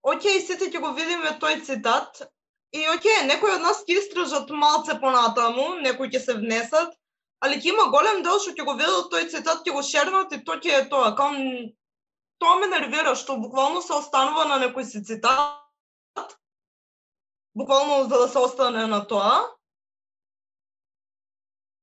[0.00, 2.22] Океј, сите ќе го видиме тој цитат
[2.72, 6.94] и океј, некои од нас ќе истражат малце понатаму, некои ќе се внесат,
[7.40, 10.42] али ќе има голем дел што ќе го видат тој цитат, ќе го шернат и
[10.44, 11.14] тоа ќе е тоа.
[11.16, 11.38] Кам
[12.40, 16.36] тоа ме нервира што буквално се останува на некој си цитат,
[17.54, 19.40] буквално за да се остане на тоа.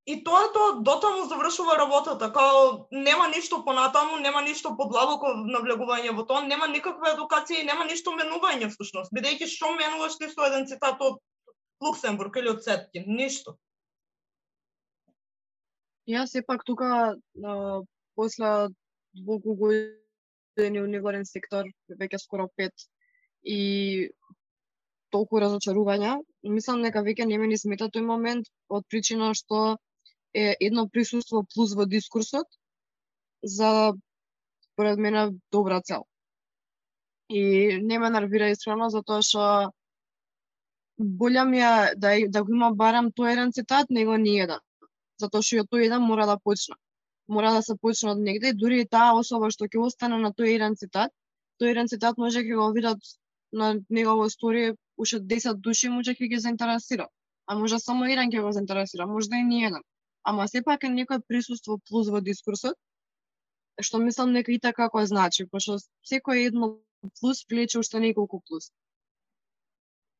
[0.08, 6.24] И тоа тоа дотаму завршува работата, као нема ништо понатаму, нема ништо подлабоко навлегување во
[6.24, 10.64] тоа, нема никаква едукација и нема ништо менување всушност, бидејќи што менуваш ти со еден
[10.70, 11.20] цитат од
[11.84, 13.58] Луксембург или од Сетки, ништо.
[16.08, 16.90] Јас сепак тука
[17.44, 17.82] а,
[18.16, 18.70] после
[19.14, 22.74] многу години универен сектор, веќе скоро пет,
[23.44, 24.10] и
[25.12, 29.78] толку разочарувања, мислам дека веќе не ме ни смета тој момент од причина што
[30.34, 32.48] е едно присуство плюс во дискурсот
[33.44, 33.94] за
[34.76, 36.06] поред мене добра цел.
[37.30, 39.72] И не ме нервира искрено затоа што
[40.98, 44.64] болја ми е да, да го има барем тој еден цитат, него ни еден.
[45.22, 46.76] Затоа што и тој еден мора да почне.
[47.28, 50.32] Мора да се почне од негде и дури и таа особа што ќе остане на
[50.32, 51.12] тој еден цитат,
[51.60, 53.00] тој еден цитат може ќе го видат
[53.52, 57.08] на негово стори уште 10 души може ќе ги заинтересира.
[57.48, 59.84] А може само еден ќе го заинтересира, може да и ни еден
[60.28, 62.76] ама сепак е некој присуство плюс во дискурсот,
[63.80, 65.78] што мислам нека и така како значи, пошто
[66.10, 66.74] секој едно
[67.22, 68.72] плюс влече уште неколку плюс.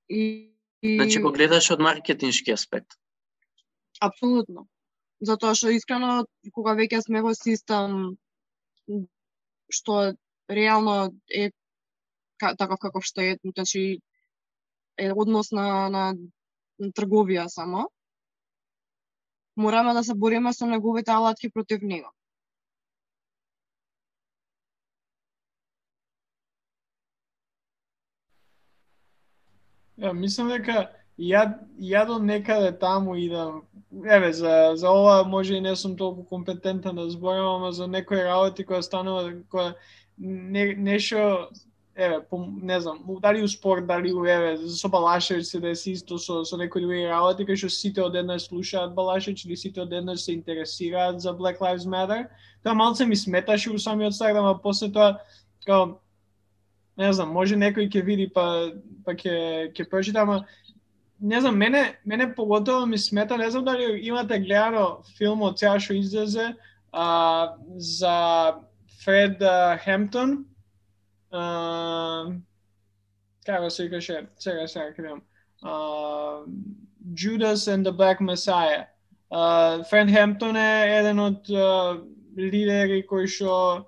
[0.08, 0.96] И, и...
[0.96, 2.96] Значи го гледаш од маркетиншки аспект.
[4.00, 4.68] Апсолутно.
[5.22, 8.18] Затоа што искрено кога веќе сме во систем
[9.78, 10.14] што
[10.50, 11.52] реално е
[12.40, 14.00] таков каков што е, значи
[14.98, 16.04] е однос на, на
[17.00, 17.88] трговија само,
[19.56, 22.14] мораме да се бориме со неговите алатки против него.
[29.98, 31.42] Ја, мислам дека ја,
[31.82, 33.64] ја до некаде таму идам.
[34.06, 38.24] Еве, за, за ова може и не сум толку компетентен да зборам, ама за некои
[38.24, 39.74] работи кои станува, која
[40.18, 41.50] не, нешо
[41.98, 46.18] еве, по, не знам, дали у спорт, дали у еве, со Балашевич се деси исто
[46.18, 50.34] со, со некои други работи, кај што сите одеднаш слушаат Балашевич или сите одеднаш се
[50.34, 52.28] интересираат за Black Lives Matter.
[52.64, 55.22] Тоа малце ми сметаше у самиот старт, ама после тоа,
[55.66, 55.98] као,
[56.98, 58.74] не знам, може некој ќе види па,
[59.06, 60.46] па ќе, ќе прочита, ама
[61.22, 65.94] не знам, мене, мене поготово ми смета, не знам дали имате гледано филмот сега што
[65.94, 66.56] излезе
[66.92, 68.56] а, за
[69.04, 69.42] Фред
[69.84, 70.46] Хемптон,
[73.46, 75.22] како се викаше, сега сега кривам.
[77.14, 78.86] Judas and the Black Messiah.
[79.32, 82.00] Uh, Фред Хемптон е еден од uh,
[82.38, 83.88] лидери кои што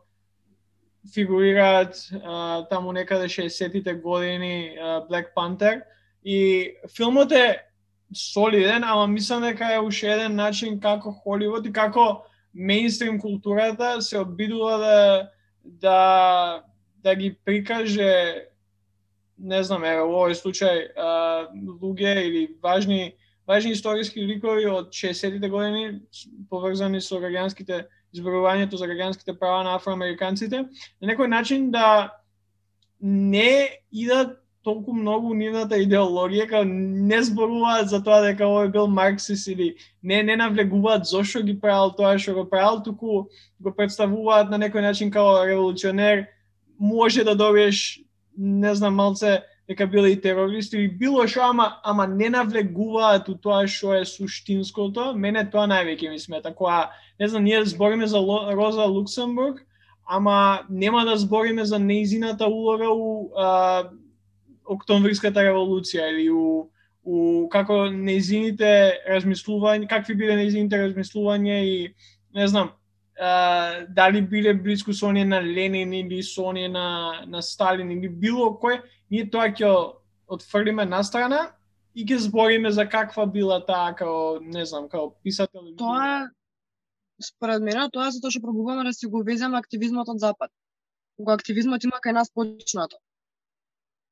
[1.14, 5.82] фигурираат uh, таму некаде 60-тите години uh, Black Panther
[6.24, 7.66] и филмот е
[8.16, 14.20] солиден, ама мислам дека е уште еден начин како Холивуд и како мейнстрим културата се
[14.20, 15.30] обидува да
[15.64, 16.64] да
[17.04, 18.46] да ги прикаже
[19.40, 23.16] не знам, еве во овој случај а, луѓе или важни
[23.48, 26.02] важни историски ликови од 60-тите години
[26.50, 30.66] поврзани со граѓанските изборувањето за граѓанските права на афроамериканците,
[31.02, 32.14] на некој начин да
[33.00, 39.48] не идат толку многу нивната идеологија, као не зборуваат за тоа дека овој бил марксист
[39.48, 43.30] или не не навлегуваат зошто ги правил тоа што го правил, туку
[43.60, 46.28] го представуваат на некој начин као револуционер,
[46.80, 48.02] може да добиеш,
[48.38, 53.36] не знам, малце дека биле и терористи или било што, ама, ама не навлегуваат у
[53.38, 56.52] тоа што е суштинското, мене тоа највеќе ми смета.
[56.52, 56.90] Која,
[57.20, 58.20] не знам, ние збориме за
[58.58, 59.62] Роза Луксембург,
[60.10, 63.90] ама нема да збориме за неизината улога у а,
[64.70, 66.70] Октомвриската револуција или у,
[67.04, 68.70] у како неизините
[69.10, 71.78] размислувања, какви биле неизините размислувања и
[72.38, 72.72] не знам,
[73.20, 78.10] а, дали биле блиску со оние на Ленин или со оние на, на Сталин или
[78.10, 79.72] било кој, ние тоа ќе
[80.30, 81.50] отфрлиме на страна
[81.96, 85.66] и ќе збориме за каква била таа као, не знам, као писател.
[85.78, 86.30] Тоа
[87.20, 90.52] според мене, тоа затоа што пробуваме да си го веземе активизмот од Запад.
[91.18, 93.02] Кога активизмот има кај нас почнато.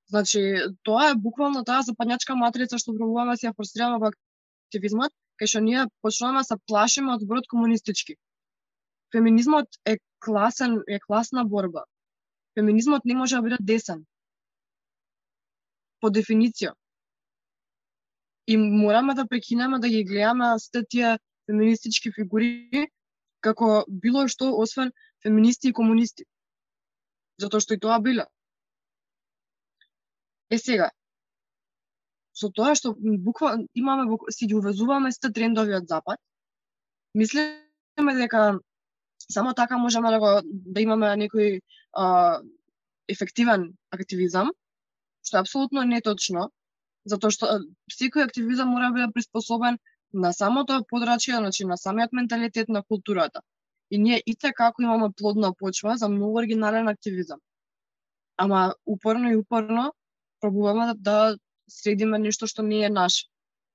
[0.10, 0.40] Значи,
[0.84, 5.62] тоа е буквално таа западњачка матрица што пробуваме се ја форсираме во активизмот, кај што
[5.66, 8.16] ние почнуваме се плашиме од зборот комунистички.
[9.12, 11.84] Феминизмот е класен, е класна борба.
[12.56, 14.06] Феминизмот не може да биде десен.
[16.00, 16.72] По дефиниција.
[18.48, 22.88] И мораме да прекинеме да ги гледаме сите тие феминистички фигури
[23.44, 24.92] како било што освен
[25.24, 26.24] феминисти и комунисти.
[27.42, 28.26] Затоа што и тоа биле.
[30.50, 30.90] Е сега,
[32.38, 36.20] со тоа што буква имаме си ги увезуваме сите трендови од запад,
[37.18, 38.60] мислиме дека
[39.32, 41.60] само така можеме да го да имаме некој
[41.94, 42.40] а,
[43.10, 44.54] ефективен активизам,
[45.26, 46.48] што е апсолутно неточно,
[47.06, 47.60] затоа што
[47.92, 49.80] секој активизам мора да биде приспособен
[50.14, 53.42] на самото подрачје, значи на самиот менталитет на културата.
[53.90, 57.40] И ние и како имаме плодна почва за многу оригинален активизам.
[58.38, 59.94] Ама упорно и упорно
[60.40, 63.28] пробуваме да, да средиме нешто што не е наше.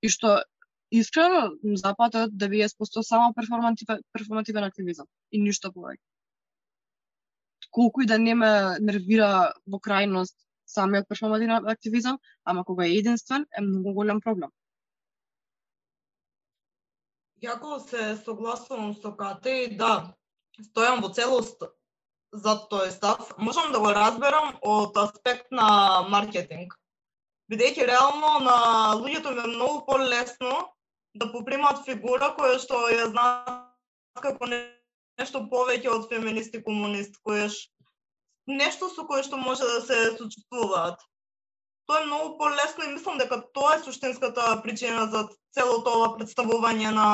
[0.03, 0.43] И што
[0.91, 6.03] искрено Западот да 90% само перформативен, перформативен активизам и ништо повеќе.
[7.71, 10.37] Колку и да не ме нервира во крајност
[10.67, 14.51] самиот перформативен активизам, ама кога е единствен е многу голем проблем.
[17.43, 20.15] Јако се согласувам со Кате и да,
[20.61, 21.65] стојам во целост
[22.33, 23.35] за тој став.
[23.39, 26.75] Можам да го разберам од аспект на маркетинг.
[27.53, 28.57] Бидејќи реално на
[28.97, 30.73] луѓето ми е многу полесно
[31.15, 33.69] да попримат фигура која што ја знаат
[34.25, 37.51] како нешто повеќе од феминист и комунист, која
[38.47, 41.01] нешто со кое што може да се сочувствуваат.
[41.87, 46.95] Тоа е многу полесно и мислам дека тоа е суштинската причина за целото ова представување
[46.97, 47.09] на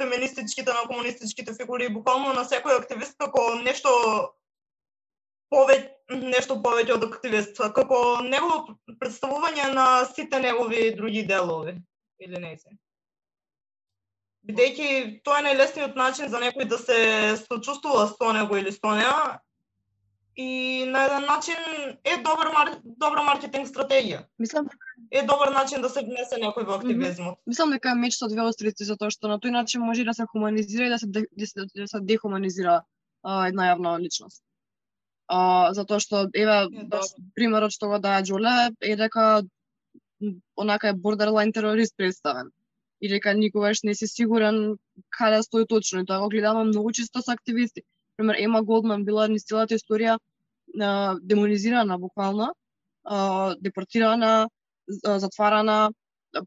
[0.00, 3.90] феминистичките, на комунистичките фигури, буквално на секој активист како нешто
[5.52, 11.76] повеќе нешто повеќе од активист, како негово представување на сите негови други делови
[12.20, 12.74] или не се.
[14.48, 16.98] Бидејќи тоа е најлесниот начин за некој да се
[17.44, 19.38] сочувствува со него или со неа
[20.40, 21.56] и на еден начин
[22.04, 22.68] е добар мар...
[22.84, 24.24] добра маркетинг стратегија.
[24.38, 24.68] Мислам
[25.10, 27.40] Е добар начин да се внесе некој во активизмот.
[27.46, 30.24] Мислам дека е меч со две острици затоа што на тој начин може да се
[30.32, 32.76] хуманизира и да се де, да се, да се дехуманизира
[33.22, 34.42] а, една јавна личност.
[35.28, 36.56] А, затоа што еве
[37.34, 39.42] примерот што го даа Џоле е дека
[40.56, 42.48] онака е бордерлайн терорист представен.
[43.00, 44.76] И дека никогаш не си сигурен
[45.10, 46.00] каде стои точно.
[46.00, 47.82] И тоа го гледаме многу често со активисти.
[48.16, 50.18] Пример, Ема Голдман била низ целата историја
[50.74, 52.54] демонизирана буквално,
[53.60, 54.48] депортирана,
[54.86, 55.92] затварана,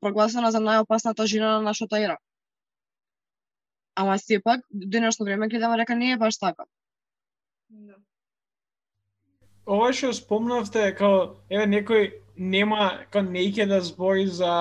[0.02, 2.18] прогласена за најопасната жена на нашата ера.
[3.96, 6.66] Ама сепак, денешно време гледаме дека не е баш така.
[7.70, 7.96] Да.
[9.66, 14.52] ова што спомнавте, као, еве, некој нема, као не ќе да збори за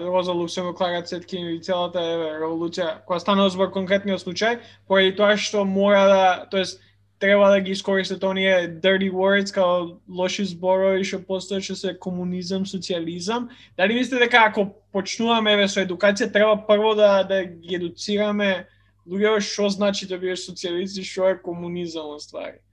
[0.00, 5.36] Роза Луксембург, Клара Цеткин или целата еве, револуција, која станува збор конкретниот случај, поради тоа
[5.36, 6.80] што мора да, тоест,
[7.20, 12.66] треба да ги искористат оние dirty words, као лоши зборови што постојат, што се комунизам,
[12.66, 13.50] социализам.
[13.76, 18.66] Дали мислите дека ако почнуваме еве со едукација, треба прво да, да ги едуцираме
[19.06, 22.64] луѓето што значи да бидеш социјалист и што е комунизам, во ствари?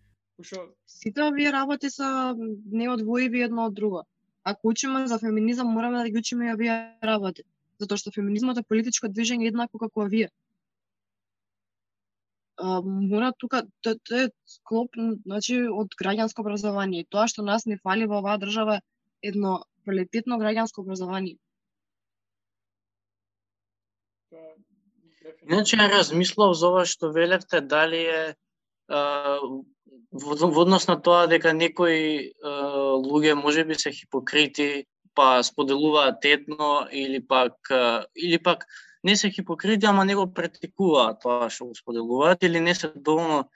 [0.42, 0.72] Шо...
[0.88, 2.08] Сите овие работи се
[2.72, 4.04] неодвоиви едно од друго.
[4.44, 7.44] Ако учиме за феминизам, мораме да ги учиме и овие работи.
[7.84, 10.32] Затоа што феминизмот е политичко движење еднакво како овие.
[12.58, 17.06] А, мора тука, тоа тоа е склоп, значи, од граѓанско образование.
[17.10, 21.38] Тоа што нас не фали во оваа држава е едно квалитетно граѓанско образование.
[25.48, 28.24] Иначе ја размислав за ова што велевте дали е
[28.90, 29.40] а,
[30.12, 32.52] во, однос на тоа дека некои а,
[32.98, 38.66] луѓе можеби се хипокрити па споделуваат едно или пак а, или пак
[39.04, 43.50] не се хипокрити, ама не го практикуваат тоа што го споделуваат или не се доволно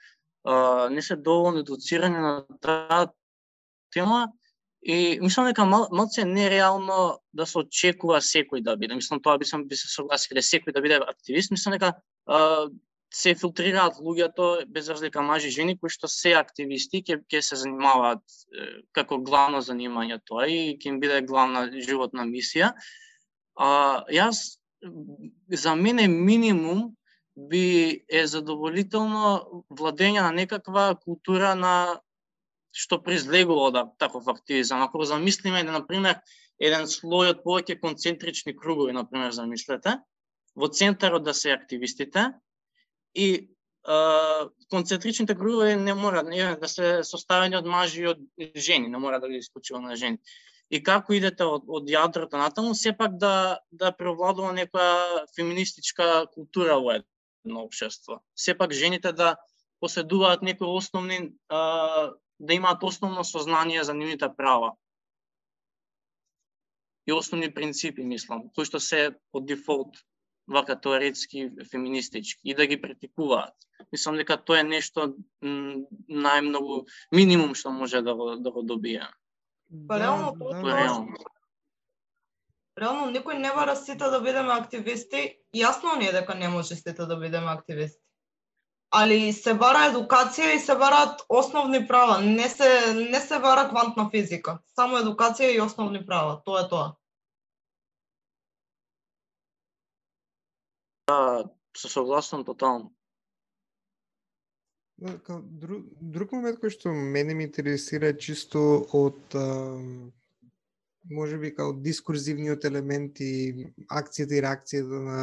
[0.44, 3.08] а, не се доволно едуцирани на таа
[3.92, 4.28] тема
[4.82, 8.94] и мислам дека мал, малце нереално да се очекува секој да биде.
[8.98, 11.54] Мислам тоа би, сам, би се согласил дека секој да биде активист.
[11.54, 11.92] Мислам дека
[12.26, 12.66] а,
[13.12, 17.60] се филтрираат луѓето без разлика мажи и жени кои што се активисти ќе ќе се
[17.60, 22.72] занимаваат е, како главно занимање тоа и ќе им биде главна животна мисија.
[23.54, 24.58] А, јас
[25.48, 26.96] за мене минимум
[27.36, 32.00] би е задоволително владење на некаква култура на
[32.72, 34.82] што произлегува од таков активизам.
[34.82, 36.20] Ако го замислиме, да, например,
[36.60, 39.98] еден слој од повеќе концентрични кругови, например, замислете,
[40.56, 42.32] во центарот да се активистите
[43.14, 43.98] и е,
[44.70, 48.20] концентричните кругови не мора не, да се составени од мажи и од
[48.56, 50.18] жени, не мора да ги исклучува на жени.
[50.72, 56.94] И како идете од, од јадрото натаму, сепак да да превладува некоја феминистичка култура во
[56.96, 58.22] едно општество.
[58.34, 59.36] Сепак жените да
[59.80, 64.72] поседуваат некои основни а, да имаат основно сознание за нивните права
[67.06, 69.98] и основни принципи, мислам, кои што се од дефолт
[70.46, 73.54] вака теоретски феминистички и да ги практикуваат.
[73.92, 75.12] Мислам дека тоа е нешто
[75.42, 79.06] најмногу минимум што може да го, да го добие.
[79.88, 81.16] Па реално да, тоа е реално.
[82.80, 85.38] Реално никој не бара сите да бидеме активисти.
[85.56, 88.00] Јасно ни е дека не може сите да бидеме активисти.
[88.92, 92.20] Али се бара едукација и се бараат основни права.
[92.20, 94.58] Не се не се бара квантна физика.
[94.74, 96.42] Само едукација и основни права.
[96.44, 96.92] Тоа е тоа.
[101.76, 102.92] Се согласувам тотално.
[104.98, 109.36] Да, као друг, друг момент кој што мене ми интересира чисто од
[111.10, 115.20] може би као дискурзивниот елемент и акцијата и реакцијата на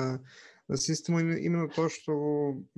[0.69, 2.13] на системот именно тоа што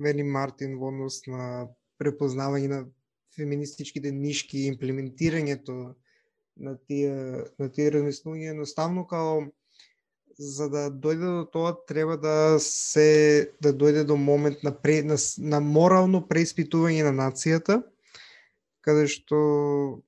[0.00, 1.68] вели Мартин во однос на
[2.00, 2.78] препознавање на
[3.36, 5.94] феминистичките нишки и имплементирањето
[6.56, 7.12] на тие
[7.60, 9.42] на тие размислувања едноставно као
[10.38, 15.16] за да дојде до тоа треба да се да дојде до момент на пре, на,
[15.38, 17.82] на морално преиспитување на нацијата
[18.80, 20.02] каде што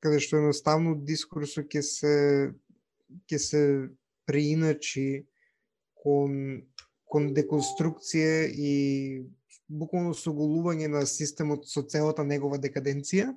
[0.00, 2.14] каде што едноставно дискурсот ќе се
[3.26, 3.62] ќе се
[4.28, 5.26] преиначи
[5.98, 6.62] кон
[7.08, 8.72] кон деконструкција и
[9.68, 13.32] буквално соголување на системот со целата негова декаденција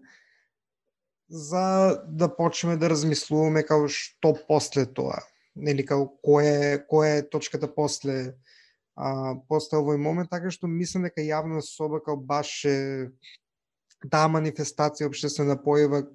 [1.31, 5.21] за да почнеме да размислуваме како што после тоа
[5.55, 8.35] нели како која е која е точката после
[8.95, 12.77] а, после овој момент, така што мислам дека јавна соба како баш е
[14.09, 16.05] таа манифестација општествена појава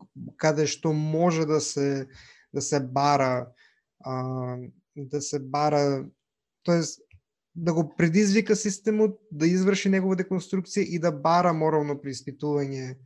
[0.40, 2.06] каде што може да се
[2.52, 3.52] да се бара
[4.04, 4.56] а,
[4.96, 6.06] да се бара
[6.62, 7.00] тоест
[7.56, 12.96] да го предизвика системот, да изврши негова деконструкција и да бара морално преиспитување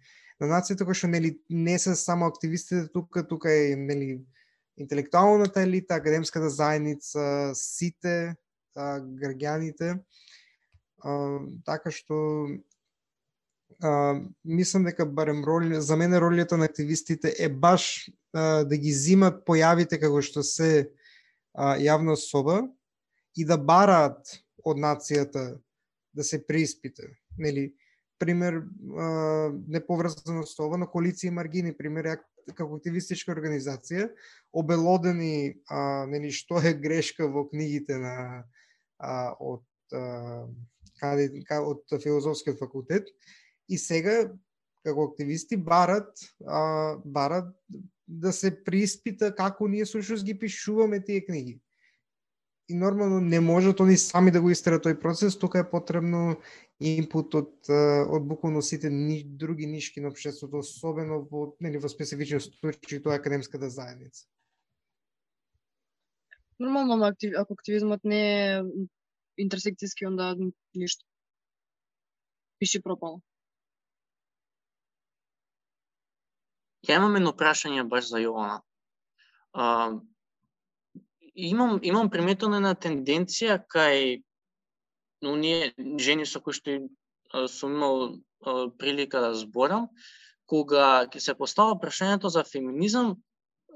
[0.40, 4.18] на нацијата кој што нели не се само активистите тука, тука е нели
[4.80, 8.34] интелектуалната елита, академската заедница, сите
[8.76, 9.98] а, граѓаните.
[11.04, 11.14] А,
[11.68, 12.16] така што
[13.82, 18.92] а, мислам дека барем роли, за мене ролята на активистите е баш а, да ги
[18.92, 20.90] зимат појавите како што се
[21.52, 22.62] а, јавна соба
[23.36, 25.60] и да бараат од нацијата
[26.12, 27.04] да се преиспита.
[27.38, 27.72] Нели,
[28.18, 28.62] пример,
[28.96, 32.18] а, неповрзано со ова, на коалиција и маргини, пример, ја
[32.54, 34.08] како активистичка организација,
[34.52, 38.14] обелодени а, нели, што е грешка во книгите на
[38.98, 39.64] а, од
[39.94, 40.46] а,
[41.00, 41.30] каде,
[41.60, 43.08] од филозофскиот факултет
[43.68, 44.24] и сега
[44.84, 46.12] како активисти барат
[46.46, 47.52] а, барат
[48.10, 51.60] да се приспита како ние сушност ги пишуваме тие книги.
[52.70, 56.36] И нормално не можат они сами да го истерат тој процес, тука е потребно
[56.78, 57.70] инпут од
[58.16, 63.16] од буквално сите ни, други нишки на општеството, особено во нели во специфичен случај тоа
[63.16, 64.28] е академската заедница.
[66.62, 68.62] Нормално, актив, ако активизмот не е
[69.42, 70.36] интерсекцијски, онда
[70.74, 71.02] ништо.
[72.62, 73.18] Пиши пропало.
[76.86, 78.62] Ја имам едно прашање баш за Јована.
[81.34, 84.22] Имам имам приметена една тенденција кај
[85.22, 86.78] оние жени со кои што
[87.48, 87.98] сум имал
[88.78, 89.88] прилика да зборам,
[90.46, 93.14] кога ќе се постава прашањето за феминизам,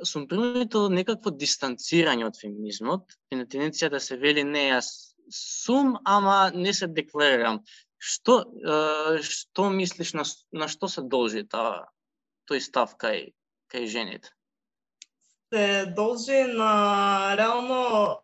[0.03, 4.89] сум приметил некакво дистанцирање од феминизмот, и на тенденција да се вели не јас
[5.31, 7.63] сум, ама не се декларирам.
[7.99, 8.43] Што
[9.23, 11.87] што мислиш на на што се должи таа
[12.51, 13.31] тој став кај
[13.73, 14.35] кај жените?
[15.55, 18.19] Се должи на реално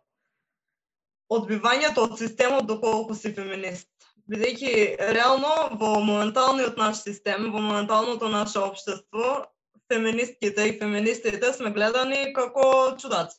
[1.31, 3.87] одбивањето од системот доколку си феминист.
[4.31, 9.47] Бидејќи реално во моменталниот наш систем, во моменталното наше општество,
[9.93, 13.39] феминистките и феминистите сме гледани како чудаци.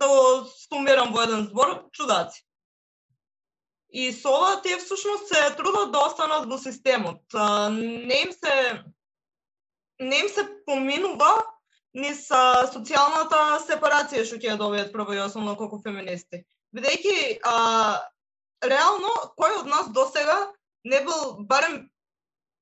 [0.00, 0.08] Да
[0.56, 2.40] сумирам во еден збор, чудаци.
[3.92, 7.20] И со ова тие всушност се трудат да останат во системот.
[7.76, 8.84] Не им се
[10.00, 11.36] не им се поминува
[11.94, 16.44] ни са социјалната сепарација што ќе ја добијат прво и основно како феминисти.
[16.76, 17.56] Бидејќи а,
[18.62, 20.38] реално кој од нас досега
[20.84, 21.90] не бил барем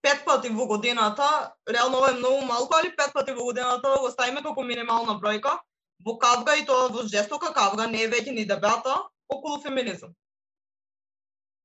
[0.03, 4.11] пет пати во годината, реално ова е многу малку, али пет пати во годината го
[4.11, 5.59] ставиме како минимална бројка,
[6.07, 8.97] во кавга и тоа во жестока кавга, не е веќе ни дебата,
[9.29, 10.15] околу феминизам.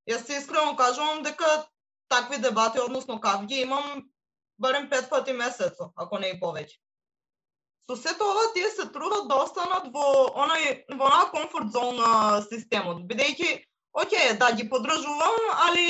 [0.09, 1.66] Јас се искрено кажувам дека
[2.09, 4.09] такви дебати, односно кавги, имам
[4.57, 6.83] барем пет пати месецо, ако не и повеќе.
[7.90, 10.08] Со сето ова тие се трудат да останат во
[10.46, 13.60] онај во онаа комфорт зона системот, бидејќи
[13.94, 15.36] Океј, да ги подржувам,
[15.68, 15.88] али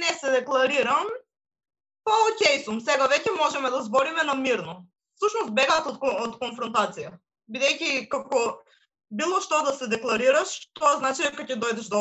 [0.00, 1.08] не се декларирам,
[2.04, 4.76] па окей сум, сега веќе можеме да збориме на мирно.
[5.20, 7.12] Сушност бегат од, од конфронтација.
[7.52, 8.40] Бидејќи како
[9.20, 12.00] било што да се декларираш, тоа значи дека ќе дојдеш до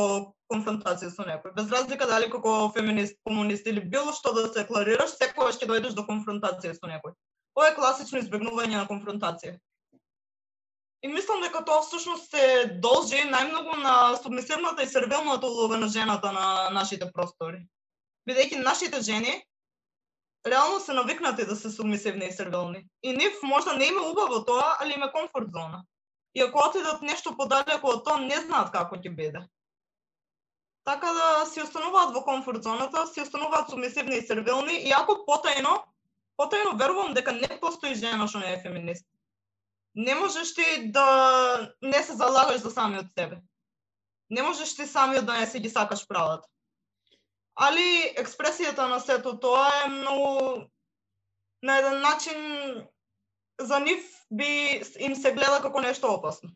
[0.53, 1.51] конфронтација со некој.
[1.59, 5.99] Без разлика дали како феминист, комунист или било што да се декларираш, секогаш ќе дојдеш
[5.99, 7.11] до конфронтација со некој.
[7.55, 9.55] Ова е класично избегнување на конфронтација.
[11.05, 12.45] И мислам дека тоа всушност се
[12.83, 17.61] должи најмногу на субмисивната и сервилната улога на жената на нашите простори.
[18.27, 19.35] Бидејќи нашите жени
[20.47, 22.87] реално се навикнати да се субмисивни и сервилни.
[23.03, 25.83] И нив можда не има убаво тоа, али има комфорт зона.
[26.33, 29.45] И ако отидат нешто подалеку од тоа, не знаат како ќе биде.
[30.85, 35.79] Така да си остануваат во комфорт зоната, си остануваат сумисивни и сервилни, и ако потајно,
[36.38, 39.05] потајно верувам дека не постои жена што не е феминист.
[39.95, 43.41] Не можеш ти да не се залагаш за самиот себе.
[44.29, 46.47] Не можеш ти самиот да не се ги сакаш правата.
[47.55, 50.67] Али експресијата на сето тоа е многу
[51.63, 52.36] на еден начин
[53.59, 56.49] за нив би им се гледа како нешто опасно.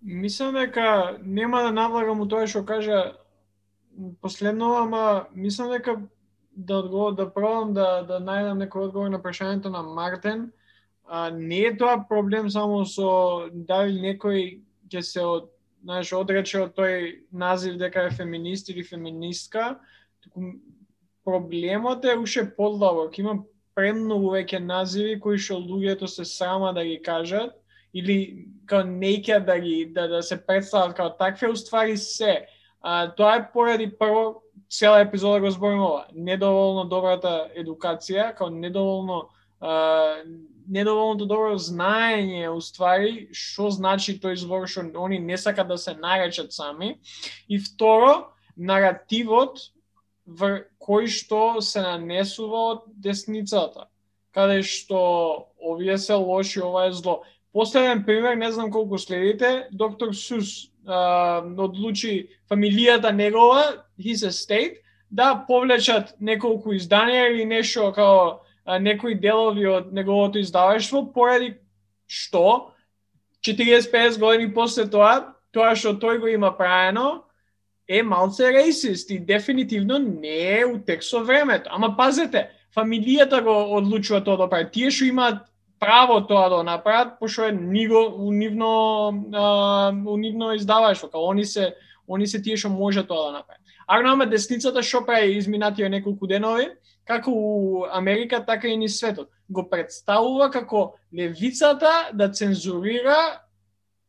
[0.00, 3.18] Мислам дека нема да навлагам у тоа што кажа
[4.20, 6.00] последно, ама мислам дека
[6.56, 10.52] да одговор, да пробам да да најдам некој одговор на прашањето на Мартен.
[11.04, 15.50] А, не е тоа проблем само со дали некој ќе се од
[15.84, 19.78] знаеш, одрече од тој назив дека е феминист или феминистка,
[20.24, 20.54] туку
[21.24, 23.18] проблемот е уште подлабок.
[23.18, 23.42] Има
[23.76, 27.56] премногу веќе називи кои што луѓето се срама да ги кажат
[27.94, 32.46] или као неќе да ги да, да се представат као такве уствари се.
[32.80, 36.06] А, тоа е поради прво цела епизода го збориме ова.
[36.14, 39.28] Недоволно добрата едукација, као недоволно
[39.60, 40.22] а,
[40.68, 46.52] недоволно добро знаење уствари што значи тој збор што они не сакат да се наречат
[46.52, 46.98] сами
[47.48, 49.70] и второ наративот
[50.26, 53.88] вр кој што се нанесува од десницата
[54.34, 54.98] каде што
[55.62, 57.22] овие се лоши, ова е зло.
[57.52, 64.80] Последен пример, не знам колку следите, доктор Сус одлучи фамилијата негова, his estate,
[65.10, 68.40] да повлечат неколку изданија или нешто као
[68.80, 71.54] некои делови од неговото издаваштво, поради
[72.06, 72.72] што
[73.46, 77.24] 40-50 години после тоа, тоа што тој го има праено
[77.88, 81.68] е малце рейсист и дефинитивно не е у текст со времето.
[81.70, 84.70] Ама пазете, фамилијата го одлучува тоа да прави.
[84.72, 85.44] Тие што имаат
[85.84, 88.72] право тоа да направат, пошто е ниго, у нивно,
[89.32, 91.74] а, у нивно издаваштво, као они се,
[92.08, 93.60] они се тие што може тоа да направат.
[93.86, 96.70] Ако десницата што прави изминатија неколку денови,
[97.04, 99.28] како у Америка, така и ни светот.
[99.48, 103.40] Го представува како левицата да цензурира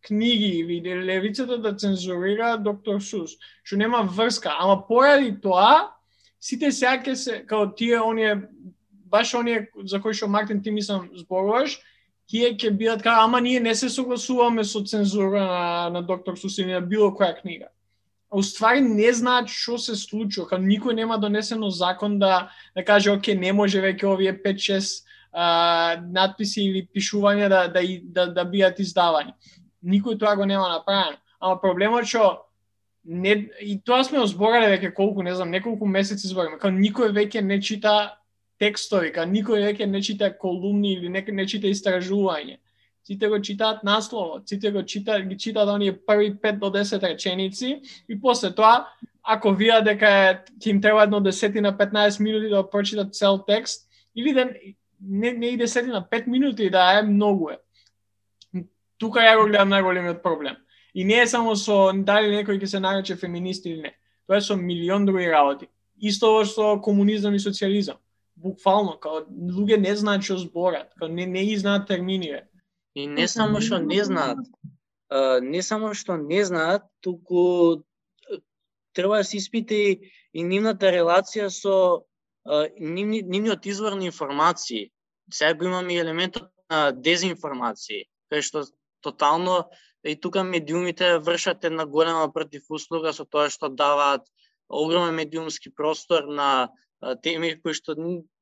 [0.07, 5.91] книги или левицата да цензурира доктор Сус, што нема врска, ама поради тоа
[6.39, 8.37] сите сега ќе се као тие оние
[9.05, 11.79] баш оние за кои што Мартин ти мислам зборуваш,
[12.27, 16.69] тие ќе бидат као ама ние не се согласуваме со цензура на, на доктор Сусин
[16.69, 17.69] на било која книга
[18.35, 23.35] уствари не знаат што се случува, кај никој нема донесено закон да да каже оке
[23.35, 25.03] не може веќе овие 5-6
[26.11, 29.33] надписи или пишувања да да да, да бидат издавани.
[29.83, 31.17] Никој тоа го нема направено.
[31.39, 32.45] Ама проблемот што
[33.05, 37.41] не и тоа сме озборале веќе колку, не знам, неколку месеци збориме, кај никој веќе
[37.41, 38.17] не чита
[38.59, 42.59] текстови, као никој веќе не чита колумни или не, не чита истражување
[43.05, 47.81] сите го читаат насловот, сите го читаат, ги читаат оние први 5 до 10 реченици
[48.09, 48.87] и после тоа,
[49.23, 54.33] ако видат дека ќе им треба едно десетина 15 минути да прочитат цел текст, или
[54.33, 54.49] да
[55.01, 57.57] не, не и десетина, 5 минути да е многу е.
[58.97, 60.55] Тука ја го гледам најголемиот проблем.
[60.93, 63.91] И не е само со дали некој ќе се нарече феминист или не.
[64.25, 65.67] Тоа е со милион други работи.
[66.01, 67.97] Исто со комунизам и социализам.
[68.35, 72.47] Буквално, као луѓе не знаат што зборат, као не, не ги знаат терминиве
[72.95, 74.39] И не само што не знаат,
[75.43, 77.83] не само што не знаат, туку
[78.95, 79.79] треба да се испити
[80.33, 81.75] и нивната релација со
[82.79, 84.91] нивни, нивниот извор на информации.
[85.31, 88.63] Сега го имаме и елементот на дезинформации, кај што
[89.03, 89.65] тотално
[90.05, 94.23] и тука медиумите вршат една голема противуслуга со тоа што даваат
[94.69, 96.71] огромен медиумски простор на
[97.23, 97.95] теми кои што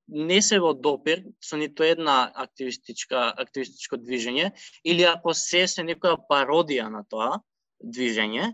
[0.08, 4.52] не се во допир со нито една активистичка активистичко движење
[4.84, 7.40] или ако се се некоја пародија на тоа
[7.84, 8.54] движење,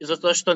[0.00, 0.54] затоа што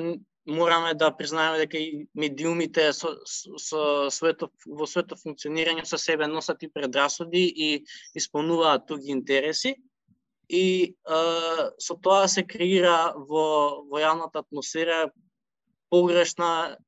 [0.49, 6.62] мораме да признаеме дека и медиумите со, со своето во своето функционирање со себе носат
[6.62, 7.68] и предрасуди и
[8.16, 9.76] исполнуваат туги интереси.
[10.49, 11.18] И е,
[11.79, 15.11] со тоа се креира во во јавната атмосфера
[15.93, 16.79] погрешна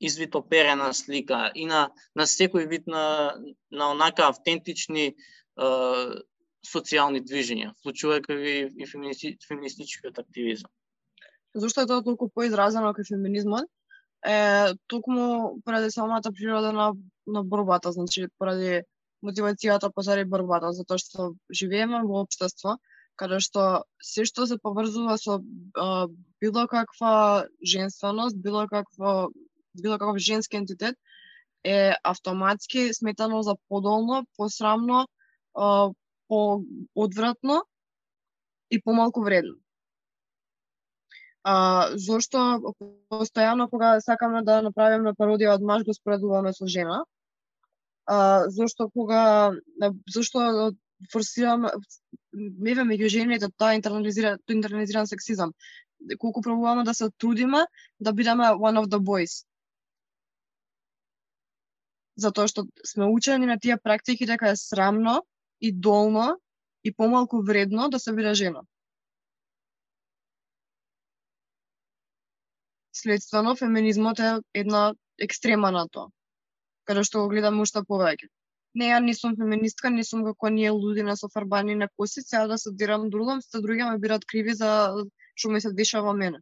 [0.00, 3.34] извитоперена слика и на на секој вид на
[3.70, 5.14] на онака автентични е,
[6.66, 10.70] социјални движења, вклучувајќи и феминисти, феминистичкиот активизам.
[11.54, 13.70] Зошто е тоа толку поизразено кај феминизмот?
[14.26, 16.92] Е токму поради самата природа на
[17.26, 18.82] на борбата, значи поради
[19.24, 22.76] мотивацијата позади борбата, затоа што живееме во општество
[23.16, 26.06] каде што се што се поврзува со а,
[26.40, 29.30] било каква женственост, било какво
[29.82, 30.96] било каков женски ентитет
[31.64, 35.06] е автоматски сметано за подолно, посрамно,
[36.28, 37.62] по-одвратно
[38.70, 39.54] и помалку вредно.
[41.46, 42.74] А, зошто
[43.10, 47.04] постојано кога сакаме да направиме пародија од маж го споредуваме со жена?
[48.06, 49.52] А, зошто кога
[50.10, 50.72] зошто
[51.12, 51.70] форсираме
[52.34, 55.52] меве меѓу жените тоа интернализира интернализиран сексизам
[56.18, 57.66] колку пробуваме да се трудиме
[58.00, 59.46] да бидеме one of the boys
[62.16, 65.20] затоа што сме учени на тие практики дека е срамно
[65.60, 66.36] и долно
[66.84, 68.62] и помалку вредно да се биде жена.
[72.92, 76.08] Следствено, феминизмот е една екстрема на тоа,
[76.84, 78.30] каде што го гледаме уште повеќе.
[78.76, 82.46] Не, ја не сум феминистка, не сум како ние лудина со фарбани на коси, сега
[82.46, 84.70] да се дирам другом, сте други ме бират криви за
[85.34, 86.40] што ми се дешава мене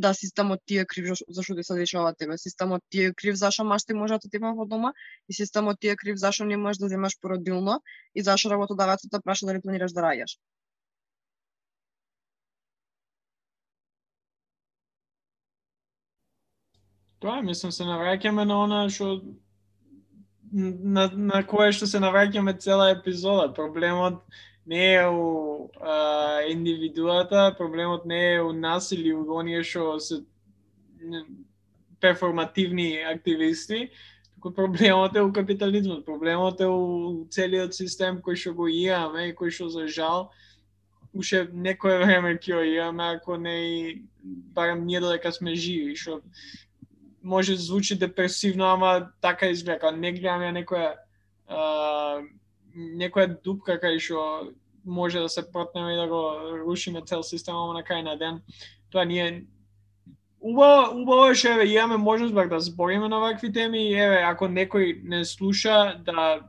[0.00, 2.38] да системот ти е крив зашто ти се дешава тебе.
[2.38, 4.92] Системот ти е крив зашо машти може да те во дома
[5.28, 7.82] и системот ти е крив зашо не можеш да земаш породилно
[8.14, 10.38] и зашо работодавецот те праша дали планираш да раѓаш.
[17.20, 19.20] Тоа мислам се навраќаме на она што
[20.52, 23.52] на, на кое што се навраќаме цела епизода.
[23.54, 24.24] Проблемот
[24.70, 30.22] не е у а, индивидуата, проблемот не е у нас или у оние што се
[32.00, 33.90] перформативни активисти,
[34.34, 39.34] туку проблемот е у капитализмот, проблемот е у целиот систем кој што го имаме и
[39.34, 40.30] кој што за жал.
[41.10, 44.02] Уште некое време ќе го имаме, ако не и
[44.54, 46.22] барем ние додека сме живи, што
[47.22, 50.94] може да звучи депресивно, ама така изгледа, не гледаме некоја
[52.74, 54.54] некоја дупка кај што
[54.84, 56.32] може да се протнеме и да го
[56.66, 58.42] рушиме цел системот на крај на ден
[58.90, 59.46] тоа ние
[60.40, 64.22] убаво убаво е што еве имаме можност бак да збориме на вакви теми и еве
[64.24, 66.40] ако некој не слуша да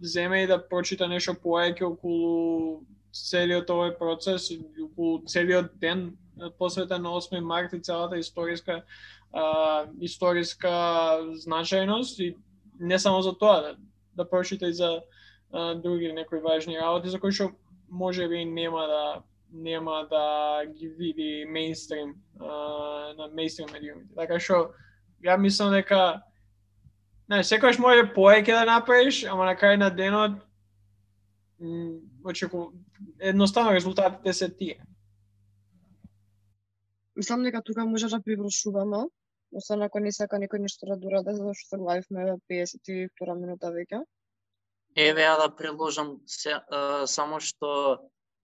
[0.00, 2.80] земе и да прочита нешто повеќе околу
[3.12, 4.50] целиот овој процес
[4.82, 6.16] околу целиот ден
[6.58, 8.82] посветен на 8 март и целата историска
[9.32, 10.70] а, историска
[11.46, 12.36] значајност и
[12.80, 13.76] не само за тоа да,
[14.16, 15.02] да прочита и за
[15.52, 17.50] а, други некои важни работи за кои што
[17.90, 19.22] може би нема да
[19.52, 22.14] нема да ги види мейнстрим
[23.18, 24.14] на мейнстрим медиумите.
[24.14, 24.70] Така што
[25.24, 26.22] ја мислам дека
[27.30, 30.38] не, секогаш може поеќе да направиш, ама на крај на денот
[32.24, 32.70] очеку
[33.20, 34.80] едноставно резултатите се тие.
[37.16, 39.04] Мислам дека тука може да привршуваме,
[39.52, 44.04] освен ако не сака некој нешто да дораде, зашто се главивме 52 минута веќе.
[44.96, 47.70] Еве ја да предложам се, а, само што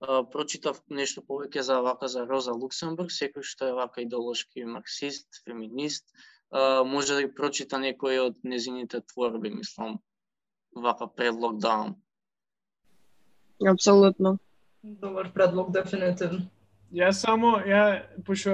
[0.01, 5.43] а, прочитав нешто повеќе за вака за Роза Луксембург, секој што е вака идеолошки марксист,
[5.45, 6.05] феминист,
[6.51, 9.99] а, може да ги прочита некој од незините творби, мислам.
[10.77, 11.97] Вака предлог давам.
[13.67, 14.39] Апсолутно.
[14.83, 16.47] Добар предлог, дефинитивно.
[16.95, 18.53] Ја само, ја, пошто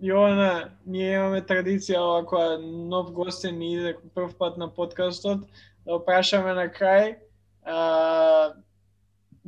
[0.00, 5.44] Јована, ние имаме традиција ако нов гостен ни иде прв пат на подкастот,
[5.88, 7.16] да опрашаме на крај
[7.64, 8.52] а,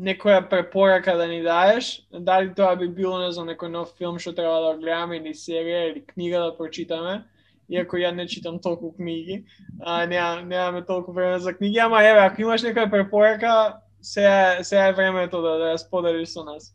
[0.00, 4.32] некоја препорака да ни даеш, дали тоа би било, не знам, некој нов филм што
[4.32, 7.26] треба да гледаме или серија или книга да прочитаме,
[7.68, 9.44] иако ја не читам толку книги,
[9.84, 14.88] а, неа, немаме толку време за книги, ама еве, ако имаш некоја препорака, сега, сега
[14.88, 16.72] е времето да, да ја споделиш со нас.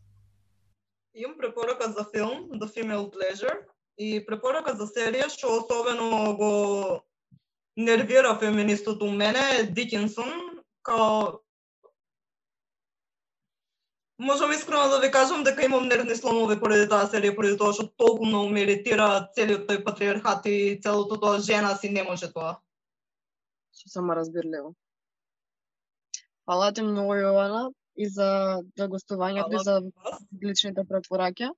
[1.14, 3.66] Имам препорака за филм, The Female Pleasure,
[3.98, 6.52] и препорака за серија што особено го
[7.76, 11.40] нервира феминистот у мене Дикинсон, као
[14.18, 17.84] Можам искрено да ви кажам дека имам нервни сломови поради таа серија, поради тоа што
[18.00, 22.54] толку многу ме иритира целиот тој патриархат и целото тоа жена си не може тоа.
[23.76, 24.72] Што само разбирливо.
[26.48, 27.60] Фала ти многу Јована
[27.96, 29.76] и за за гостувањето и за
[30.42, 31.52] личните препораки.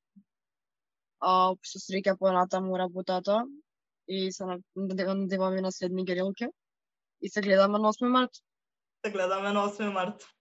[1.22, 3.44] А со среќа понатаму работата
[4.08, 4.44] и се
[4.76, 6.46] надеваме на следни герилки.
[7.22, 8.30] И се гледаме на 8 март.
[9.04, 10.37] Се гледаме на 8 март.